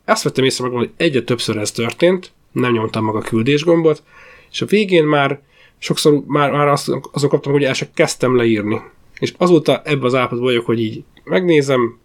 azt 0.06 0.24
vettem 0.24 0.44
észre 0.44 0.64
magam, 0.64 0.80
hogy 0.80 0.92
egyre 0.98 1.22
többször 1.22 1.58
ez 1.58 1.72
történt, 1.72 2.32
nem 2.52 2.72
nyomtam 2.72 3.06
meg 3.06 3.16
a 3.16 3.22
küldés 3.22 3.64
gombot, 3.64 4.04
és 4.52 4.62
a 4.62 4.66
végén 4.66 5.04
már 5.04 5.42
sokszor 5.78 6.24
már, 6.28 6.52
már 6.52 6.68
azt, 6.68 6.92
azon 7.12 7.30
kaptam, 7.30 7.52
hogy 7.52 7.64
el 7.64 7.74
sem 7.74 7.88
kezdtem 7.94 8.36
leírni. 8.36 8.82
És 9.20 9.34
azóta 9.38 9.82
ebben 9.86 10.04
az 10.04 10.16
állapotban 10.16 10.48
vagyok, 10.48 10.66
hogy 10.66 10.80
így 10.80 11.04
megnézem, 11.24 11.98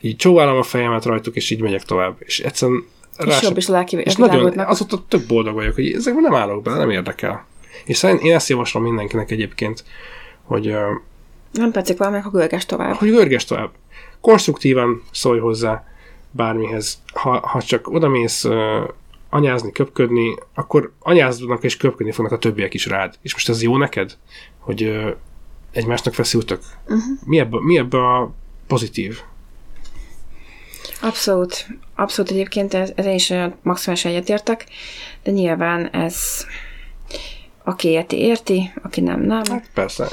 így 0.00 0.16
csóválom 0.16 0.56
a 0.56 0.62
fejemet 0.62 1.04
rajtuk, 1.04 1.36
és 1.36 1.50
így 1.50 1.60
megyek 1.60 1.82
tovább. 1.82 2.16
És 2.18 2.40
egyszerűen 2.40 2.84
és 3.24 3.42
jobb 3.42 3.56
is 3.56 3.68
a 3.68 3.72
lelki 3.72 3.96
És 3.96 4.16
nagyon, 4.16 4.58
azóta 4.58 5.04
tök 5.08 5.26
boldog 5.26 5.54
vagyok, 5.54 5.74
hogy 5.74 5.92
ezekben 5.92 6.22
nem 6.22 6.34
állok 6.34 6.62
bele, 6.62 6.76
nem 6.76 6.90
érdekel. 6.90 7.46
És 7.84 7.96
szerint 7.96 8.22
én 8.22 8.34
ezt 8.34 8.48
javaslom 8.48 8.82
mindenkinek 8.82 9.30
egyébként, 9.30 9.84
hogy... 10.42 10.74
Nem 11.52 11.72
tetszik 11.72 11.98
valamelyik, 11.98 12.24
ha 12.24 12.30
görges 12.30 12.66
tovább. 12.66 12.94
Hogy 12.94 13.10
görges 13.10 13.44
tovább. 13.44 13.70
Konstruktívan 14.20 15.02
szólj 15.12 15.40
hozzá 15.40 15.84
bármihez. 16.30 17.02
Ha, 17.12 17.46
ha 17.46 17.62
csak 17.62 17.88
odamész 17.88 18.44
uh, 18.44 18.88
anyázni, 19.30 19.72
köpködni, 19.72 20.34
akkor 20.54 20.92
anyáznak 20.98 21.64
és 21.64 21.76
köpködni 21.76 22.12
fognak 22.12 22.32
a 22.32 22.38
többiek 22.38 22.74
is 22.74 22.86
rád. 22.86 23.14
És 23.22 23.32
most 23.32 23.48
ez 23.48 23.62
jó 23.62 23.76
neked? 23.76 24.16
Hogy 24.58 24.82
uh, 24.82 25.10
egymásnak 25.72 26.14
feszültök? 26.14 26.60
Uh-huh. 26.82 27.02
Mi, 27.24 27.38
ebbe, 27.38 27.56
mi 27.60 27.78
ebbe 27.78 27.98
a 27.98 28.30
pozitív? 28.66 29.20
Abszolút. 31.00 31.66
Abszolút 31.94 32.30
egyébként 32.30 32.74
ez, 32.74 32.92
ez 32.94 33.06
is 33.06 33.32
maximálisan 33.62 34.10
egyetértek, 34.10 34.66
de 35.22 35.30
nyilván 35.30 35.88
ez 35.90 36.46
aki 37.64 37.88
érti, 37.88 38.18
érti, 38.18 38.72
aki 38.82 39.00
nem, 39.00 39.20
nem. 39.20 39.42
Hát 39.50 39.70
persze. 39.74 40.08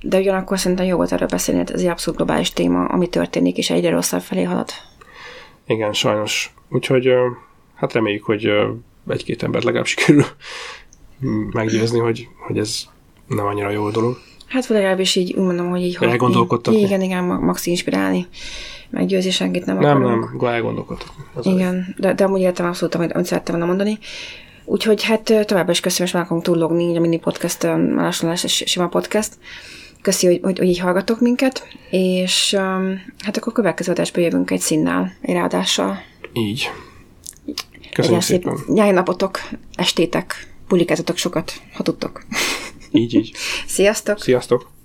De 0.00 0.18
ugyanakkor 0.18 0.58
szerintem 0.58 0.86
jó 0.86 0.96
volt 0.96 1.12
erről 1.12 1.28
beszélni, 1.28 1.64
ez 1.72 1.80
egy 1.80 1.86
abszolút 1.86 2.18
globális 2.18 2.50
téma, 2.50 2.84
ami 2.84 3.08
történik, 3.08 3.56
és 3.56 3.70
egyre 3.70 3.90
rosszabb 3.90 4.20
felé 4.20 4.42
halad. 4.42 4.70
Igen, 5.66 5.92
sajnos. 5.92 6.54
Úgyhogy 6.68 7.08
hát 7.74 7.92
reméljük, 7.92 8.24
hogy 8.24 8.50
egy-két 9.08 9.42
embert 9.42 9.64
legalább 9.64 9.86
sikerül 9.86 10.24
meggyőzni, 11.58 11.98
hogy, 11.98 12.28
hogy 12.46 12.58
ez 12.58 12.82
nem 13.26 13.46
annyira 13.46 13.70
jó 13.70 13.90
dolog. 13.90 14.18
Hát 14.48 14.66
legalábbis 14.66 15.14
így 15.14 15.32
úgy 15.32 15.44
mondom, 15.44 15.70
hogy 15.70 15.80
így... 15.82 15.96
Elgondolkodtatni. 16.00 16.80
Igen, 16.80 17.02
igen, 17.02 17.24
max 17.24 17.66
inspirálni. 17.66 18.26
Meggyőzni 18.90 19.30
senkit 19.30 19.64
nem 19.64 19.78
Nem, 19.78 19.96
akarunk. 19.96 20.40
nem, 20.42 20.50
elgondolkodtatni. 20.52 21.24
A- 21.34 21.50
Igen, 21.50 21.94
de, 21.98 22.14
de 22.14 22.24
amúgy 22.24 22.40
értem 22.40 22.66
abszolút, 22.66 22.94
amit, 22.94 23.12
amit 23.12 23.26
szerettem 23.26 23.54
volna 23.54 23.68
mondani. 23.72 23.98
Úgyhogy 24.64 25.02
hát 25.04 25.30
ö, 25.30 25.44
továbbá 25.44 25.70
is 25.70 25.80
köszönöm, 25.80 26.06
és 26.06 26.12
már 26.12 26.22
akarunk 26.22 26.44
túllogni, 26.44 26.84
így 26.84 26.96
a 26.96 27.00
mini 27.00 27.18
podcast, 27.18 27.64
ö, 27.64 27.76
másolás 27.76 28.44
és 28.44 28.62
sima 28.66 28.88
podcast. 28.88 29.32
Köszi, 30.02 30.26
hogy, 30.26 30.40
hogy, 30.42 30.58
hogy 30.58 30.68
így 30.68 30.78
hallgatok 30.78 31.20
minket, 31.20 31.66
és 31.90 32.54
um, 32.58 33.00
hát 33.24 33.36
akkor 33.36 33.52
következő 33.52 33.90
adásba 33.92 34.20
jövünk 34.20 34.50
egy 34.50 34.60
színnál, 34.60 35.12
egy 35.20 35.34
ráadással. 35.34 35.98
Így. 36.32 36.70
Köszönjük 37.92 38.22
szép 38.22 38.42
szépen. 38.42 38.58
nyári 38.74 38.90
napotok, 38.90 39.38
estétek, 39.74 40.48
publikázzatok 40.68 41.16
sokat, 41.16 41.52
ha 41.74 41.82
tudtok. 41.82 42.22
Így, 42.90 43.14
így. 43.14 43.32
Sziasztok! 43.66 44.22
Sziasztok! 44.22 44.75